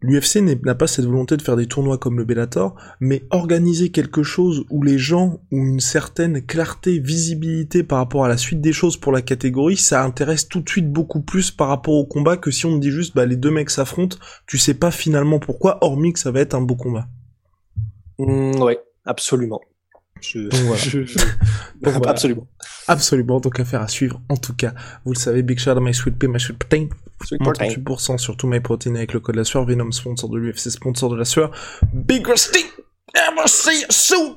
L'UFC 0.00 0.36
n'a 0.64 0.74
pas 0.76 0.86
cette 0.86 1.06
volonté 1.06 1.36
de 1.36 1.42
faire 1.42 1.56
des 1.56 1.66
tournois 1.66 1.98
comme 1.98 2.18
le 2.18 2.24
Bellator, 2.24 2.76
mais 3.00 3.24
organiser 3.30 3.90
quelque 3.90 4.22
chose 4.22 4.64
où 4.70 4.82
les 4.82 4.96
gens 4.96 5.40
ont 5.50 5.64
une 5.64 5.80
certaine 5.80 6.40
clarté, 6.40 7.00
visibilité 7.00 7.82
par 7.82 7.98
rapport 7.98 8.24
à 8.24 8.28
la 8.28 8.36
suite 8.36 8.60
des 8.60 8.72
choses 8.72 8.96
pour 8.96 9.10
la 9.10 9.22
catégorie, 9.22 9.76
ça 9.76 10.04
intéresse 10.04 10.48
tout 10.48 10.60
de 10.60 10.68
suite 10.68 10.92
beaucoup 10.92 11.20
plus 11.20 11.50
par 11.50 11.68
rapport 11.68 11.94
au 11.94 12.06
combat 12.06 12.36
que 12.36 12.52
si 12.52 12.64
on 12.66 12.76
dit 12.76 12.92
juste 12.92 13.16
bah 13.16 13.26
les 13.26 13.36
deux 13.36 13.50
mecs 13.50 13.70
s'affrontent, 13.70 14.18
tu 14.46 14.56
sais 14.56 14.74
pas 14.74 14.92
finalement 14.92 15.40
pourquoi, 15.40 15.78
hormis 15.80 16.12
que 16.12 16.20
ça 16.20 16.30
va 16.30 16.40
être 16.40 16.54
un 16.54 16.62
beau 16.62 16.76
combat. 16.76 17.08
Mmh, 18.18 18.62
ouais, 18.62 18.78
absolument. 19.04 19.60
Je, 20.20 20.48
Absolument. 22.06 22.46
Absolument. 22.86 23.40
Donc, 23.40 23.60
affaire 23.60 23.82
à 23.82 23.88
suivre. 23.88 24.20
En 24.28 24.36
tout 24.36 24.54
cas, 24.54 24.74
vous 25.04 25.12
le 25.12 25.18
savez, 25.18 25.42
Big 25.42 25.58
Shout 25.58 25.80
My 25.80 25.94
Sweet 25.94 26.18
Pea, 26.18 26.28
My 26.28 26.40
Sweet 26.40 26.58
Protein. 26.58 26.88
Sweet 27.24 27.40
38% 27.40 28.18
sur 28.18 28.36
tous 28.36 28.46
mes 28.46 28.60
protéines 28.60 28.96
avec 28.96 29.12
le 29.12 29.20
code 29.20 29.36
la 29.36 29.44
sueur. 29.44 29.64
Venom, 29.64 29.90
sponsor 29.90 30.30
de 30.30 30.38
l'UFC, 30.38 30.70
sponsor 30.70 31.10
de 31.10 31.16
la 31.16 31.24
sueur. 31.24 31.50
Big 31.92 32.26
Rusty! 32.26 32.64
Ever 33.14 33.46
see 33.46 33.84
soon! 33.90 34.36